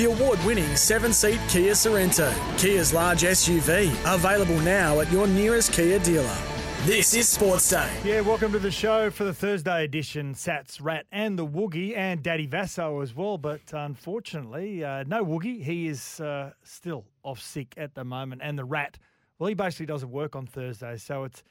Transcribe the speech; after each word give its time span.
The 0.00 0.06
award 0.06 0.42
winning 0.46 0.76
seven 0.76 1.12
seat 1.12 1.38
Kia 1.50 1.72
Sorento, 1.72 2.32
Kia's 2.56 2.94
large 2.94 3.20
SUV, 3.20 3.92
available 4.06 4.58
now 4.60 5.00
at 5.00 5.12
your 5.12 5.26
nearest 5.26 5.74
Kia 5.74 5.98
dealer. 5.98 6.38
This 6.86 7.12
is 7.12 7.28
Sports 7.28 7.68
Day. 7.68 7.92
Yeah, 8.02 8.22
welcome 8.22 8.50
to 8.52 8.58
the 8.58 8.70
show 8.70 9.10
for 9.10 9.24
the 9.24 9.34
Thursday 9.34 9.84
edition. 9.84 10.32
Sats, 10.32 10.82
Rat, 10.82 11.04
and 11.12 11.38
the 11.38 11.46
Woogie, 11.46 11.94
and 11.94 12.22
Daddy 12.22 12.48
Vasso 12.48 13.02
as 13.02 13.14
well. 13.14 13.36
But 13.36 13.60
unfortunately, 13.74 14.82
uh, 14.82 15.04
no 15.06 15.22
Woogie. 15.22 15.62
He 15.62 15.86
is 15.86 16.18
uh, 16.18 16.52
still 16.62 17.04
off 17.22 17.38
sick 17.38 17.74
at 17.76 17.94
the 17.94 18.02
moment. 18.02 18.40
And 18.42 18.58
the 18.58 18.64
Rat, 18.64 18.96
well, 19.38 19.48
he 19.48 19.54
basically 19.54 19.84
doesn't 19.84 20.10
work 20.10 20.34
on 20.34 20.46
Thursdays. 20.46 21.02
So 21.02 21.24
it's 21.24 21.42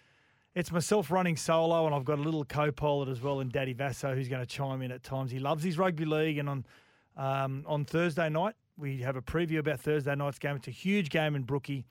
it's 0.55 0.71
myself 0.71 1.11
running 1.11 1.38
solo, 1.38 1.86
and 1.86 1.93
I've 1.93 2.04
got 2.04 2.18
a 2.18 2.23
little 2.23 2.45
co 2.45 2.71
pilot 2.71 3.09
as 3.09 3.21
well 3.21 3.41
in 3.41 3.50
Daddy 3.50 3.75
Vasso 3.75 4.16
who's 4.16 4.27
going 4.27 4.41
to 4.41 4.47
chime 4.47 4.81
in 4.81 4.91
at 4.91 5.04
times. 5.04 5.29
He 5.29 5.37
loves 5.37 5.63
his 5.63 5.77
rugby 5.77 6.05
league, 6.05 6.39
and 6.39 6.50
on 6.50 6.65
um, 7.19 7.65
on 7.68 7.83
Thursday 7.83 8.29
night, 8.29 8.55
we 8.78 9.00
have 9.00 9.18
a 9.18 9.21
preview 9.21 9.59
about 9.59 9.82
Thursday 9.82 10.15
night's 10.15 10.39
game. 10.39 10.55
It's 10.55 10.69
a 10.69 10.71
huge 10.71 11.09
game 11.09 11.36
in 11.36 11.43
Brookie 11.43 11.86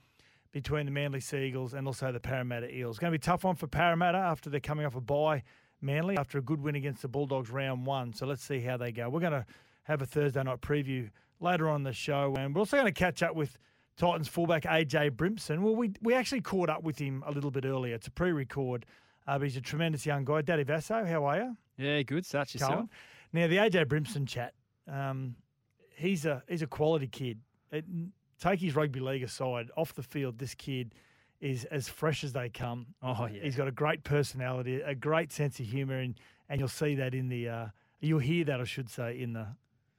between 0.52 0.86
the 0.86 0.90
Manly 0.90 1.20
Sea 1.20 1.44
Eagles 1.44 1.74
and 1.74 1.86
also 1.86 2.10
the 2.10 2.18
Parramatta 2.18 2.74
Eels. 2.74 2.96
It's 2.96 2.98
going 2.98 3.12
to 3.12 3.18
be 3.18 3.22
a 3.22 3.24
tough 3.24 3.44
one 3.44 3.54
for 3.54 3.66
Parramatta 3.66 4.16
after 4.16 4.48
they're 4.48 4.58
coming 4.58 4.86
off 4.86 4.96
a 4.96 5.02
bye, 5.02 5.42
Manly, 5.82 6.16
after 6.16 6.38
a 6.38 6.40
good 6.40 6.62
win 6.62 6.76
against 6.76 7.02
the 7.02 7.08
Bulldogs 7.08 7.50
round 7.50 7.84
one. 7.84 8.14
So 8.14 8.26
let's 8.26 8.42
see 8.42 8.60
how 8.60 8.78
they 8.78 8.90
go. 8.90 9.10
We're 9.10 9.20
going 9.20 9.32
to 9.32 9.44
have 9.82 10.00
a 10.00 10.06
Thursday 10.06 10.42
night 10.42 10.62
preview 10.62 11.10
later 11.40 11.68
on 11.68 11.82
the 11.82 11.92
show, 11.92 12.34
and 12.38 12.54
we're 12.54 12.60
also 12.60 12.78
going 12.78 12.86
to 12.86 12.98
catch 12.98 13.22
up 13.22 13.36
with 13.36 13.58
Titans 13.98 14.28
fullback 14.28 14.62
AJ 14.62 15.10
Brimson. 15.10 15.60
Well, 15.60 15.76
we, 15.76 15.92
we 16.00 16.14
actually 16.14 16.40
caught 16.40 16.70
up 16.70 16.82
with 16.82 16.98
him 16.98 17.22
a 17.26 17.32
little 17.32 17.50
bit 17.50 17.66
earlier. 17.66 17.94
It's 17.94 18.06
a 18.06 18.10
pre 18.10 18.32
record, 18.32 18.86
uh, 19.26 19.38
but 19.38 19.44
he's 19.44 19.58
a 19.58 19.60
tremendous 19.60 20.06
young 20.06 20.24
guy. 20.24 20.40
Daddy 20.40 20.64
Vasso, 20.64 21.06
how 21.06 21.26
are 21.26 21.36
you? 21.36 21.56
Yeah, 21.76 22.00
good. 22.00 22.24
Such 22.24 22.54
yourself. 22.54 22.86
Now, 23.32 23.46
the 23.46 23.56
AJ 23.56 23.86
Brimson 23.86 24.26
chat, 24.26 24.54
um, 24.88 25.36
he's 25.96 26.26
a 26.26 26.42
he's 26.48 26.62
a 26.62 26.66
quality 26.66 27.06
kid. 27.06 27.40
It, 27.70 27.84
take 28.40 28.60
his 28.60 28.74
rugby 28.74 29.00
league 29.00 29.22
aside, 29.22 29.70
off 29.76 29.94
the 29.94 30.02
field, 30.02 30.38
this 30.38 30.54
kid 30.54 30.94
is 31.40 31.64
as 31.66 31.88
fresh 31.88 32.24
as 32.24 32.32
they 32.32 32.48
come. 32.48 32.86
Oh 33.02 33.26
yeah, 33.26 33.42
he's 33.42 33.56
got 33.56 33.68
a 33.68 33.72
great 33.72 34.04
personality, 34.04 34.80
a 34.80 34.94
great 34.94 35.32
sense 35.32 35.60
of 35.60 35.66
humour, 35.66 35.98
and 35.98 36.14
and 36.48 36.60
you'll 36.60 36.68
see 36.68 36.94
that 36.96 37.14
in 37.14 37.28
the 37.28 37.48
uh, 37.48 37.66
you'll 38.00 38.18
hear 38.18 38.44
that 38.44 38.60
I 38.60 38.64
should 38.64 38.88
say 38.88 39.20
in 39.20 39.32
the 39.32 39.46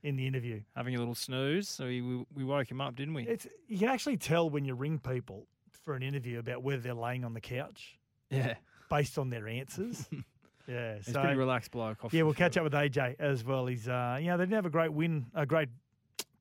in 0.04 0.16
the 0.16 0.28
interview. 0.28 0.62
Having 0.76 0.96
a 0.96 1.00
little 1.00 1.16
snooze, 1.16 1.70
so 1.70 1.86
we 1.86 2.02
we 2.34 2.44
woke 2.44 2.70
him 2.70 2.82
up, 2.82 2.96
didn't 2.96 3.14
we? 3.14 3.28
It's 3.28 3.48
you 3.68 3.80
can 3.80 3.90
actually 3.90 4.18
tell 4.18 4.50
when 4.50 4.66
you 4.66 4.74
ring 4.74 5.00
people 5.00 5.48
for 5.84 5.96
an 5.96 6.04
interview 6.04 6.40
about 6.40 6.64
whether 6.64 6.82
they're 6.82 6.94
laying 6.94 7.24
on 7.24 7.34
the 7.34 7.42
couch. 7.42 7.98
Yeah, 8.30 8.56
based 8.90 9.18
on 9.18 9.30
their 9.30 9.48
answers. 9.48 10.08
yeah, 10.70 10.96
he's 10.98 11.14
so, 11.14 11.22
pretty 11.22 11.36
relaxed 11.36 11.72
bloke. 11.72 11.98
Yeah, 12.12 12.24
we'll 12.24 12.34
catch 12.34 12.58
up 12.58 12.64
with 12.64 12.74
AJ 12.74 13.16
as 13.20 13.44
well. 13.44 13.66
He's 13.66 13.88
uh, 13.88 14.18
you 14.20 14.28
know 14.28 14.38
they 14.38 14.44
didn't 14.44 14.56
have 14.56 14.66
a 14.66 14.70
great 14.70 14.94
win, 14.94 15.26
a 15.34 15.46
great 15.46 15.70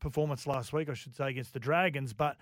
performance 0.00 0.46
last 0.46 0.72
week, 0.72 0.88
I 0.88 0.94
should 0.94 1.16
say, 1.16 1.30
against 1.30 1.52
the 1.52 1.60
Dragons. 1.60 2.12
But 2.12 2.36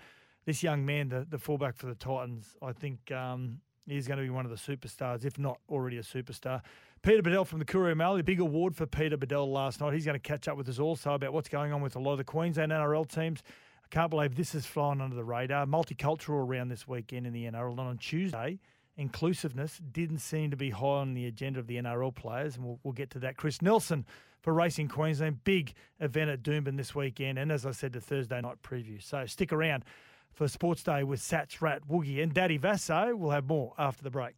this 0.45 0.63
young 0.63 0.85
man, 0.85 1.09
the, 1.09 1.25
the 1.29 1.37
fullback 1.37 1.75
for 1.75 1.87
the 1.87 1.95
Titans, 1.95 2.55
I 2.61 2.71
think 2.71 3.11
um, 3.11 3.59
he's 3.87 4.07
going 4.07 4.17
to 4.17 4.23
be 4.23 4.29
one 4.29 4.45
of 4.45 4.51
the 4.51 4.57
superstars, 4.57 5.25
if 5.25 5.37
not 5.39 5.59
already 5.69 5.97
a 5.97 6.03
superstar. 6.03 6.61
Peter 7.03 7.21
Badel 7.21 7.45
from 7.45 7.59
the 7.59 7.65
Courier 7.65 7.95
Mail, 7.95 8.17
a 8.17 8.23
big 8.23 8.39
award 8.39 8.75
for 8.75 8.85
Peter 8.85 9.17
Badel 9.17 9.51
last 9.51 9.81
night. 9.81 9.93
He's 9.93 10.05
going 10.05 10.19
to 10.19 10.19
catch 10.19 10.47
up 10.47 10.57
with 10.57 10.67
us 10.67 10.79
also 10.79 11.13
about 11.13 11.31
what's 11.33 11.49
going 11.49 11.71
on 11.71 11.81
with 11.81 11.95
a 11.95 11.99
lot 11.99 12.13
of 12.13 12.17
the 12.17 12.23
Queensland 12.23 12.71
NRL 12.71 13.07
teams. 13.07 13.43
I 13.83 13.87
can't 13.89 14.09
believe 14.09 14.35
this 14.35 14.55
is 14.55 14.65
flying 14.65 14.99
under 14.99 15.15
the 15.15 15.23
radar. 15.23 15.65
Multicultural 15.65 16.45
around 16.45 16.69
this 16.69 16.87
weekend 16.87 17.25
in 17.27 17.33
the 17.33 17.45
NRL. 17.45 17.71
And 17.71 17.79
on 17.79 17.97
Tuesday, 17.97 18.59
inclusiveness 18.97 19.79
didn't 19.91 20.19
seem 20.19 20.51
to 20.51 20.57
be 20.57 20.71
high 20.71 20.85
on 20.85 21.13
the 21.13 21.25
agenda 21.25 21.59
of 21.59 21.67
the 21.67 21.77
NRL 21.77 22.13
players, 22.13 22.55
and 22.55 22.65
we'll, 22.65 22.79
we'll 22.83 22.93
get 22.93 23.11
to 23.11 23.19
that. 23.19 23.37
Chris 23.37 23.61
Nelson 23.61 24.05
for 24.41 24.53
Racing 24.53 24.87
Queensland, 24.87 25.43
big 25.43 25.73
event 25.99 26.29
at 26.29 26.43
Doomben 26.43 26.77
this 26.77 26.93
weekend, 26.95 27.37
and 27.37 27.51
as 27.51 27.65
I 27.65 27.71
said, 27.71 27.93
the 27.93 28.01
Thursday 28.01 28.41
night 28.41 28.61
preview. 28.63 29.01
So 29.01 29.25
stick 29.25 29.53
around 29.53 29.85
for 30.33 30.47
Sports 30.47 30.83
Day 30.83 31.03
with 31.03 31.19
Sats, 31.19 31.61
Rat, 31.61 31.87
Woogie, 31.87 32.21
and 32.21 32.33
Daddy 32.33 32.59
Vasso. 32.59 33.15
We'll 33.15 33.31
have 33.31 33.47
more 33.47 33.73
after 33.77 34.03
the 34.03 34.11
break. 34.11 34.35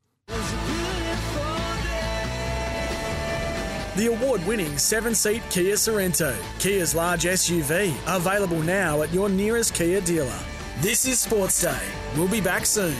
The 3.96 4.06
award 4.06 4.46
winning 4.47 4.78
seven 4.78 5.14
seat 5.14 5.41
Kia 5.50 5.76
Sorento, 5.76 6.34
Kia's 6.59 6.96
large 6.96 7.24
SUV, 7.24 7.94
available 8.08 8.62
now 8.62 9.02
at 9.02 9.12
your 9.12 9.28
nearest 9.28 9.74
Kia 9.74 10.00
dealer. 10.00 10.40
This 10.80 11.06
is 11.06 11.20
Sports 11.20 11.62
Day. 11.62 11.81
We'll 12.16 12.30
be 12.30 12.40
back 12.40 12.66
soon. 12.66 12.96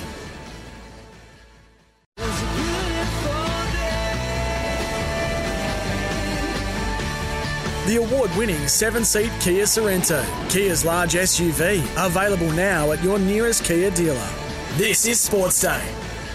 The 7.86 7.96
award 7.96 8.30
winning 8.36 8.68
seven 8.68 9.06
seat 9.06 9.32
Kia 9.40 9.64
Sorento, 9.64 10.22
Kia's 10.50 10.84
large 10.84 11.14
SUV, 11.14 11.82
available 11.98 12.52
now 12.52 12.92
at 12.92 13.02
your 13.02 13.20
nearest 13.20 13.64
Kia 13.64 13.90
dealer. 13.92 14.30
This 14.76 15.06
is 15.06 15.18
Sports 15.18 15.62
Day. 15.62 15.82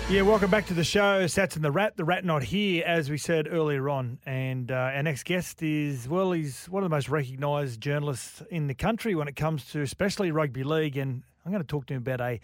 Yeah, 0.09 0.23
welcome 0.23 0.51
back 0.51 0.65
to 0.69 0.75
the 0.75 0.85
show. 0.85 1.25
Sats 1.27 1.55
and 1.57 1.63
the 1.65 1.71
Rat. 1.71 1.99
The 1.99 2.05
Rat 2.07 2.25
not 2.25 2.43
here, 2.43 2.83
as 2.87 3.11
we 3.11 3.19
said 3.19 3.47
earlier 3.51 3.91
on. 3.91 4.19
And 4.25 4.73
uh, 4.73 4.75
our 4.95 5.03
next 5.03 5.25
guest 5.25 5.63
is, 5.63 6.09
well, 6.09 6.33
he's 6.33 6.65
one 6.67 6.83
of 6.83 6.89
the 6.89 6.97
most 6.97 7.11
recognised 7.11 7.81
journalists 7.83 8.43
in 8.51 8.69
the 8.69 8.75
country 8.75 9.15
when 9.15 9.29
it 9.29 9.37
comes 9.37 9.71
to 9.73 9.83
especially 9.83 10.31
rugby 10.31 10.65
league. 10.65 10.97
And 10.97 11.25
I'm 11.45 11.53
going 11.53 11.63
to 11.63 11.69
talk 11.69 11.85
to 11.87 11.95
him 11.95 11.99
about 11.99 12.23
a 12.23 12.41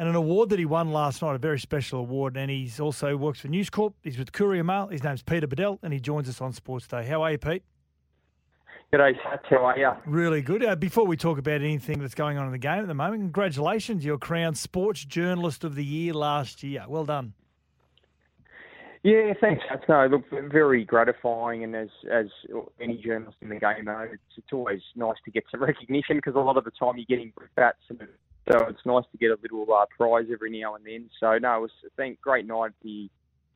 and 0.00 0.08
an 0.08 0.14
award 0.14 0.48
that 0.48 0.58
he 0.58 0.64
won 0.64 0.92
last 0.92 1.20
night, 1.20 1.34
a 1.34 1.38
very 1.38 1.60
special 1.60 2.00
award. 2.00 2.34
And 2.34 2.50
he's 2.50 2.80
also 2.80 3.18
works 3.18 3.40
for 3.40 3.48
News 3.48 3.68
Corp. 3.68 3.94
He's 4.02 4.16
with 4.16 4.32
Courier 4.32 4.64
Mail. 4.64 4.86
His 4.86 5.04
name's 5.04 5.22
Peter 5.22 5.46
Badel, 5.46 5.78
and 5.82 5.92
he 5.92 6.00
joins 6.00 6.26
us 6.26 6.40
on 6.40 6.54
Sports 6.54 6.86
Day. 6.86 7.04
How 7.04 7.20
are 7.20 7.32
you, 7.32 7.36
Pete? 7.36 7.62
G'day, 8.94 9.12
Sats. 9.20 9.44
How 9.50 9.66
are 9.66 9.78
you? 9.78 9.90
Really 10.06 10.40
good. 10.40 10.64
Uh, 10.64 10.74
before 10.74 11.06
we 11.06 11.18
talk 11.18 11.36
about 11.36 11.60
anything 11.60 12.00
that's 12.00 12.14
going 12.14 12.38
on 12.38 12.46
in 12.46 12.52
the 12.52 12.58
game 12.58 12.80
at 12.80 12.86
the 12.86 12.94
moment, 12.94 13.20
congratulations. 13.20 14.02
You're 14.02 14.16
crowned 14.16 14.56
Sports 14.56 15.04
Journalist 15.04 15.64
of 15.64 15.74
the 15.74 15.84
Year 15.84 16.14
last 16.14 16.62
year. 16.62 16.86
Well 16.88 17.04
done. 17.04 17.34
Yeah, 19.02 19.34
thanks. 19.38 19.62
Sats. 19.70 19.86
No, 19.86 20.06
look, 20.06 20.50
very 20.50 20.82
gratifying, 20.82 21.62
and 21.62 21.76
as 21.76 21.90
as 22.10 22.28
any 22.80 22.96
journalist 22.96 23.36
in 23.42 23.50
the 23.50 23.56
game 23.56 23.84
knows, 23.84 24.08
it's, 24.12 24.38
it's 24.38 24.52
always 24.54 24.80
nice 24.96 25.16
to 25.26 25.30
get 25.30 25.44
some 25.50 25.62
recognition 25.62 26.16
because 26.16 26.36
a 26.36 26.38
lot 26.38 26.56
of 26.56 26.64
the 26.64 26.70
time 26.70 26.94
you're 26.96 27.04
getting 27.06 27.34
bats, 27.54 27.80
and 27.90 28.00
so 28.48 28.66
it's 28.68 28.84
nice 28.84 29.04
to 29.12 29.18
get 29.18 29.30
a 29.30 29.38
little 29.42 29.66
uh, 29.72 29.86
prize 29.96 30.26
every 30.32 30.60
now 30.60 30.74
and 30.74 30.84
then. 30.84 31.10
So 31.18 31.38
no, 31.38 31.56
it 31.56 31.60
was 31.60 31.70
a 31.98 32.16
great 32.22 32.46
night. 32.46 32.66
At 32.66 32.72
the 32.82 33.10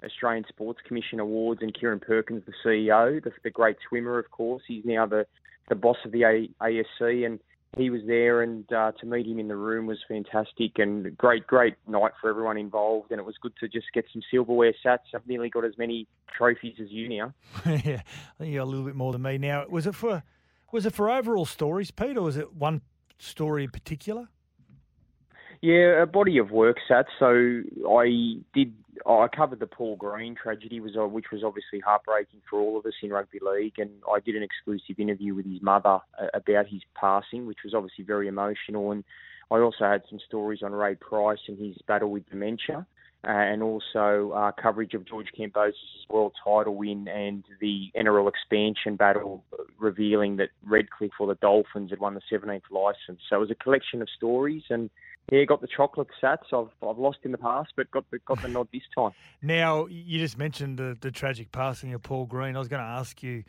Australian 0.05 0.45
Sports 0.49 0.81
Commission 0.87 1.21
Awards, 1.21 1.63
and 1.63 1.75
Kieren 1.75 2.01
Perkins, 2.01 2.43
the 2.47 2.53
CEO, 2.65 3.23
the, 3.23 3.33
the 3.43 3.51
great 3.51 3.77
swimmer, 3.89 4.19
of 4.19 4.31
course. 4.31 4.63
He's 4.67 4.85
now 4.85 5.07
the, 5.07 5.27
the 5.69 5.75
boss 5.75 5.97
of 6.05 6.13
the 6.13 6.23
a- 6.25 6.51
ASC, 6.61 7.27
and 7.27 7.41
he 7.77 7.91
was 7.91 8.03
there, 8.07 8.43
and 8.43 8.71
uh, 8.73 8.93
to 9.01 9.07
meet 9.07 9.27
him 9.27 9.39
in 9.39 9.49
the 9.49 9.57
room 9.57 9.87
was 9.87 9.99
fantastic, 10.07 10.79
and 10.79 11.17
great, 11.17 11.47
great 11.47 11.75
night 11.89 12.13
for 12.21 12.31
everyone 12.31 12.57
involved. 12.57 13.11
And 13.11 13.19
it 13.19 13.25
was 13.25 13.35
good 13.41 13.55
to 13.61 13.69
just 13.69 13.87
get 13.93 14.05
some 14.13 14.23
silverware 14.31 14.75
sats. 14.85 14.99
I've 15.15 15.27
nearly 15.27 15.51
got 15.51 15.65
as 15.65 15.77
many 15.79 16.07
trophies 16.37 16.77
as 16.81 16.91
you 16.91 17.09
now. 17.09 17.35
yeah, 17.67 18.03
I 18.03 18.39
think 18.39 18.53
you 18.53 18.59
got 18.59 18.65
a 18.65 18.71
little 18.71 18.85
bit 18.85 18.95
more 18.95 19.13
than 19.13 19.23
me 19.23 19.39
now. 19.39 19.65
Was 19.69 19.87
it 19.87 19.95
for 19.95 20.23
was 20.73 20.87
it 20.87 20.93
for 20.93 21.11
overall 21.11 21.45
stories, 21.45 21.91
Pete, 21.91 22.17
or 22.17 22.23
was 22.23 22.37
it 22.37 22.53
one 22.53 22.83
story 23.19 23.65
in 23.65 23.71
particular? 23.71 24.29
Yeah, 25.65 26.03
a 26.03 26.07
body 26.07 26.37
of 26.37 26.51
work, 26.51 26.77
Sat. 26.87 27.07
So 27.19 27.63
I 27.91 28.35
did. 28.53 28.75
I 29.07 29.29
covered 29.35 29.61
the 29.61 29.67
Paul 29.67 29.97
Green 29.97 30.35
tragedy, 30.35 30.79
was 30.79 30.93
uh, 30.95 31.09
which 31.09 31.31
was 31.33 31.43
obviously 31.43 31.81
heartbreaking 31.81 32.43
for 32.51 32.61
all 32.61 32.79
of 32.79 32.85
us 32.85 32.93
in 33.03 33.09
rugby 33.09 33.39
league, 33.41 33.79
and 33.79 33.89
I 34.07 34.21
did 34.21 34.37
an 34.37 34.43
exclusive 34.43 35.01
interview 35.01 35.35
with 35.35 35.47
his 35.47 35.63
mother 35.63 36.01
uh, 36.21 36.27
about 36.35 36.67
his 36.67 36.83
passing, 36.95 37.47
which 37.47 37.61
was 37.65 37.73
obviously 37.73 38.05
very 38.05 38.29
emotional. 38.29 38.93
And 38.93 39.05
I 39.51 39.61
also 39.61 39.85
had 39.85 40.03
some 40.11 40.19
stories 40.27 40.61
on 40.63 40.73
Ray 40.73 40.97
Price 40.97 41.39
and 41.49 41.59
his 41.59 41.77
battle 41.89 42.11
with 42.11 42.29
dementia. 42.29 42.87
Uh, 43.27 43.31
and 43.31 43.63
also 43.63 44.33
uh, 44.33 44.53
coverage 44.61 44.93
of 44.93 45.07
George 45.07 45.29
Kambosos' 45.39 45.73
world 46.11 46.33
title 46.45 46.75
win 46.75 47.09
and 47.09 47.43
the 47.59 47.91
NRL 47.97 48.29
expansion 48.29 48.97
battle, 48.97 49.43
revealing 49.79 50.37
that 50.37 50.51
Redcliffe 50.63 51.13
or 51.19 51.29
the 51.29 51.37
Dolphins 51.37 51.91
had 51.91 52.01
won 52.01 52.15
the 52.15 52.21
17th 52.31 52.63
license. 52.71 53.23
So 53.31 53.37
it 53.37 53.41
was 53.41 53.51
a 53.51 53.55
collection 53.55 54.03
of 54.03 54.09
stories, 54.15 54.65
and 54.69 54.91
yeah, 55.33 55.45
got 55.45 55.63
the 55.63 55.69
chocolate 55.69 56.09
sats. 56.23 56.53
I've 56.53 56.69
I've 56.87 56.99
lost 56.99 57.19
in 57.23 57.33
the 57.33 57.39
past, 57.39 57.73
but 57.77 57.91
got 57.91 58.05
the 58.11 58.19
got 58.19 58.43
the 58.43 58.49
nod 58.49 58.69
this 58.73 58.83
time. 58.95 59.13
Now 59.43 59.87
you 59.87 60.19
just 60.19 60.37
mentioned 60.37 60.79
the 60.79 60.97
the 61.01 61.11
tragic 61.11 61.51
passing 61.51 61.95
of 61.95 62.03
Paul 62.03 62.27
Green. 62.27 62.57
I 62.57 62.59
was 62.59 62.69
going 62.69 62.83
to 62.83 62.89
ask 62.89 63.23
you, 63.23 63.45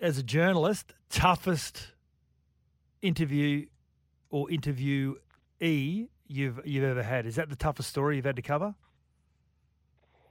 as 0.00 0.18
a 0.18 0.22
journalist, 0.22 0.94
toughest 1.10 1.92
interview 3.00 3.66
or 4.30 4.46
interviewee 4.48 6.08
you've 6.32 6.60
you've 6.64 6.84
ever 6.84 7.02
had. 7.02 7.26
Is 7.26 7.36
that 7.36 7.48
the 7.48 7.56
toughest 7.56 7.88
story 7.88 8.16
you've 8.16 8.24
had 8.24 8.36
to 8.36 8.42
cover? 8.42 8.74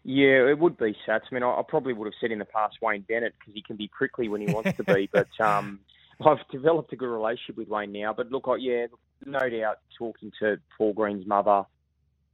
Yeah, 0.04 0.50
it 0.50 0.58
would 0.58 0.78
be 0.78 0.96
Sats. 1.08 1.22
I 1.32 1.34
mean, 1.34 1.44
I, 1.44 1.60
I 1.60 1.62
probably 1.68 1.94
would 1.94 2.06
have 2.06 2.14
said 2.20 2.32
in 2.32 2.40
the 2.40 2.46
past 2.46 2.78
Wayne 2.82 3.06
Bennett 3.08 3.36
because 3.40 3.54
he 3.54 3.62
can 3.62 3.76
be 3.76 3.88
prickly 3.88 4.28
when 4.30 4.42
he 4.42 4.52
wants 4.52 4.76
to 4.78 4.84
be, 4.84 5.10
but 5.14 5.28
um, 5.40 5.80
I've 6.26 6.40
developed 6.52 6.92
a 6.92 6.96
good 6.96 7.10
relationship 7.10 7.58
with 7.58 7.68
Wayne 7.68 7.92
now. 7.92 8.14
But 8.14 8.32
look, 8.32 8.46
I, 8.48 8.56
yeah, 8.56 8.88
no 9.26 9.48
doubt 9.48 9.78
talking 9.98 10.32
to 10.40 10.58
Paul 10.78 10.94
Green's 10.94 11.28
mother 11.28 11.66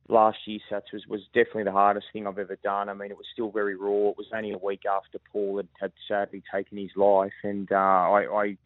last 0.09 0.37
year, 0.45 0.59
Sats, 0.71 0.93
was, 0.93 1.05
was 1.07 1.21
definitely 1.33 1.63
the 1.63 1.71
hardest 1.71 2.07
thing 2.13 2.27
I've 2.27 2.39
ever 2.39 2.57
done. 2.63 2.89
I 2.89 2.93
mean, 2.93 3.11
it 3.11 3.17
was 3.17 3.25
still 3.31 3.51
very 3.51 3.75
raw. 3.75 4.09
It 4.09 4.17
was 4.17 4.27
only 4.33 4.51
a 4.51 4.57
week 4.57 4.83
after 4.89 5.19
Paul 5.31 5.57
had, 5.57 5.67
had 5.79 5.91
sadly 6.07 6.43
taken 6.53 6.77
his 6.77 6.91
life, 6.95 7.33
and 7.43 7.71
uh, 7.71 7.75
I, 7.75 8.43
I 8.43 8.57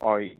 I 0.00 0.36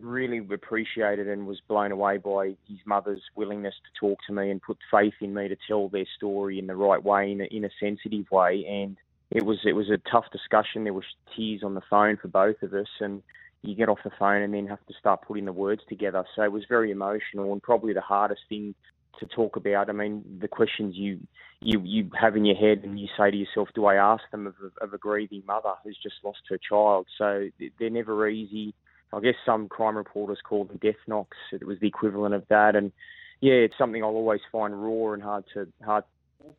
really 0.00 0.38
appreciated 0.38 1.28
and 1.28 1.46
was 1.46 1.60
blown 1.68 1.92
away 1.92 2.18
by 2.18 2.56
his 2.68 2.78
mother's 2.86 3.22
willingness 3.36 3.74
to 3.74 4.00
talk 4.00 4.18
to 4.26 4.32
me 4.32 4.50
and 4.50 4.62
put 4.62 4.78
faith 4.90 5.14
in 5.20 5.34
me 5.34 5.48
to 5.48 5.56
tell 5.66 5.88
their 5.88 6.06
story 6.16 6.58
in 6.58 6.66
the 6.66 6.76
right 6.76 7.02
way, 7.02 7.32
in 7.32 7.40
a, 7.40 7.44
in 7.44 7.64
a 7.64 7.70
sensitive 7.80 8.30
way. 8.30 8.64
And 8.68 8.96
it 9.30 9.44
was 9.44 9.58
it 9.64 9.74
was 9.74 9.90
a 9.90 9.98
tough 10.10 10.24
discussion. 10.32 10.84
There 10.84 10.94
was 10.94 11.04
tears 11.36 11.62
on 11.62 11.74
the 11.74 11.82
phone 11.90 12.16
for 12.16 12.28
both 12.28 12.62
of 12.62 12.72
us, 12.72 12.88
and 13.00 13.22
you 13.62 13.74
get 13.74 13.88
off 13.88 13.98
the 14.04 14.10
phone 14.18 14.42
and 14.42 14.54
then 14.54 14.66
have 14.66 14.84
to 14.86 14.94
start 14.98 15.22
putting 15.22 15.44
the 15.44 15.52
words 15.52 15.82
together. 15.88 16.24
So 16.34 16.42
it 16.42 16.52
was 16.52 16.64
very 16.68 16.90
emotional 16.90 17.52
and 17.52 17.62
probably 17.62 17.92
the 17.92 18.00
hardest 18.00 18.42
thing 18.48 18.74
to 19.20 19.26
talk 19.26 19.56
about. 19.56 19.90
I 19.90 19.92
mean, 19.92 20.38
the 20.40 20.48
questions 20.48 20.94
you 20.96 21.20
you 21.60 21.80
you 21.84 22.10
have 22.18 22.36
in 22.36 22.44
your 22.44 22.56
head 22.56 22.84
and 22.84 22.98
you 22.98 23.08
say 23.18 23.30
to 23.30 23.36
yourself, 23.36 23.68
do 23.74 23.84
I 23.86 23.96
ask 23.96 24.22
them 24.30 24.46
of 24.46 24.54
of 24.80 24.94
a 24.94 24.98
grieving 24.98 25.42
mother 25.46 25.74
who's 25.84 25.98
just 26.02 26.16
lost 26.24 26.40
her 26.48 26.58
child? 26.58 27.06
So 27.18 27.48
they're 27.78 27.90
never 27.90 28.28
easy. 28.28 28.74
I 29.12 29.20
guess 29.20 29.34
some 29.44 29.68
crime 29.68 29.96
reporters 29.96 30.38
call 30.44 30.64
them 30.64 30.78
death 30.82 30.96
knocks. 31.06 31.36
It 31.52 31.66
was 31.66 31.78
the 31.80 31.86
equivalent 31.86 32.34
of 32.34 32.46
that, 32.48 32.76
and 32.76 32.92
yeah, 33.40 33.54
it's 33.54 33.78
something 33.78 34.02
I'll 34.02 34.10
always 34.10 34.40
find 34.50 34.80
raw 34.82 35.12
and 35.12 35.22
hard 35.22 35.44
to 35.54 35.68
hard, 35.84 36.04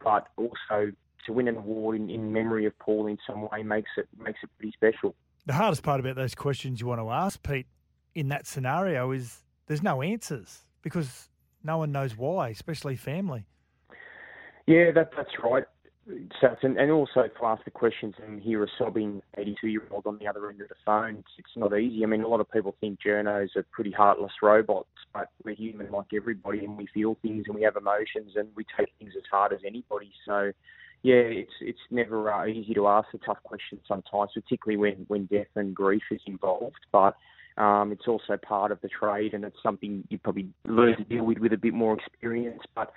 but 0.03 0.27
also 0.37 0.91
to 1.25 1.33
win 1.33 1.47
an 1.47 1.57
award 1.57 1.97
in, 1.97 2.09
in 2.09 2.33
memory 2.33 2.65
of 2.65 2.77
Paul 2.79 3.07
in 3.07 3.17
some 3.27 3.41
way 3.41 3.63
makes 3.63 3.91
it 3.97 4.07
makes 4.17 4.39
it 4.43 4.49
pretty 4.57 4.73
special. 4.73 5.15
The 5.45 5.53
hardest 5.53 5.83
part 5.83 5.99
about 5.99 6.15
those 6.15 6.35
questions 6.35 6.81
you 6.81 6.87
want 6.87 7.01
to 7.01 7.09
ask, 7.09 7.41
Pete, 7.43 7.67
in 8.15 8.29
that 8.29 8.47
scenario 8.47 9.11
is 9.11 9.43
there's 9.67 9.83
no 9.83 10.01
answers 10.01 10.63
because 10.81 11.29
no 11.63 11.77
one 11.77 11.91
knows 11.91 12.17
why, 12.17 12.49
especially 12.49 12.95
family. 12.95 13.45
Yeah, 14.67 14.91
that 14.91 15.11
that's 15.15 15.31
right. 15.43 15.65
And, 16.63 16.77
and 16.77 16.91
also 16.91 17.23
to 17.27 17.45
ask 17.45 17.63
the 17.65 17.71
questions 17.71 18.15
and 18.25 18.41
hear 18.41 18.63
a 18.63 18.67
sobbing 18.77 19.21
82 19.37 19.67
year 19.67 19.83
old 19.91 20.07
on 20.07 20.17
the 20.17 20.27
other 20.27 20.49
end 20.49 20.61
of 20.61 20.69
the 20.69 20.75
phone, 20.85 21.17
it's, 21.17 21.31
it's 21.37 21.55
not 21.55 21.77
easy. 21.77 22.03
I 22.03 22.07
mean, 22.07 22.23
a 22.23 22.27
lot 22.27 22.39
of 22.39 22.51
people 22.51 22.75
think 22.79 22.99
journos 23.05 23.55
are 23.55 23.65
pretty 23.71 23.91
heartless 23.91 24.31
robots, 24.41 24.89
but 25.13 25.29
we're 25.43 25.55
human 25.55 25.91
like 25.91 26.07
everybody 26.15 26.65
and 26.65 26.77
we 26.77 26.87
feel 26.93 27.17
things 27.21 27.45
and 27.47 27.55
we 27.55 27.63
have 27.63 27.75
emotions 27.75 28.33
and 28.35 28.47
we 28.55 28.65
take 28.77 28.89
things 28.97 29.13
as 29.17 29.23
hard 29.31 29.53
as 29.53 29.59
anybody. 29.65 30.11
So, 30.25 30.51
yeah, 31.01 31.15
it's 31.15 31.53
it's 31.61 31.79
never 31.91 32.31
uh, 32.31 32.45
easy 32.47 32.73
to 32.73 32.87
ask 32.87 33.07
a 33.13 33.17
tough 33.19 33.41
question 33.43 33.79
sometimes, 33.87 34.31
particularly 34.33 34.77
when, 34.77 35.05
when 35.07 35.25
death 35.27 35.47
and 35.55 35.73
grief 35.73 36.03
is 36.11 36.21
involved. 36.25 36.79
But 36.91 37.15
um, 37.57 37.91
it's 37.91 38.07
also 38.07 38.37
part 38.37 38.71
of 38.71 38.81
the 38.81 38.89
trade, 38.89 39.33
and 39.33 39.43
it's 39.43 39.57
something 39.63 40.05
you 40.09 40.17
probably 40.17 40.47
learn 40.65 40.97
to 40.97 41.03
deal 41.03 41.23
with 41.23 41.37
with 41.37 41.53
a 41.53 41.57
bit 41.57 41.73
more 41.73 41.97
experience. 41.97 42.61
But 42.75 42.91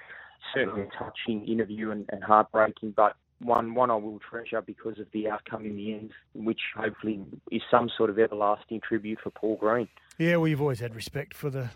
certainly 0.54 0.82
a 0.82 0.88
touching 0.98 1.46
interview 1.46 1.90
and, 1.90 2.06
and 2.10 2.22
heartbreaking, 2.22 2.92
but 2.96 3.16
one 3.40 3.74
one 3.74 3.90
I 3.90 3.96
will 3.96 4.20
treasure 4.30 4.62
because 4.62 4.98
of 4.98 5.06
the 5.12 5.28
outcome 5.28 5.66
in 5.66 5.76
the 5.76 5.94
end, 5.94 6.10
which 6.34 6.60
hopefully 6.76 7.20
is 7.50 7.62
some 7.70 7.90
sort 7.96 8.10
of 8.10 8.18
everlasting 8.18 8.80
tribute 8.86 9.18
for 9.22 9.30
Paul 9.30 9.56
Green. 9.56 9.88
Yeah, 10.18 10.36
well, 10.36 10.48
you've 10.48 10.60
always 10.60 10.80
had 10.80 10.94
respect 10.94 11.34
for 11.34 11.50
the 11.50 11.70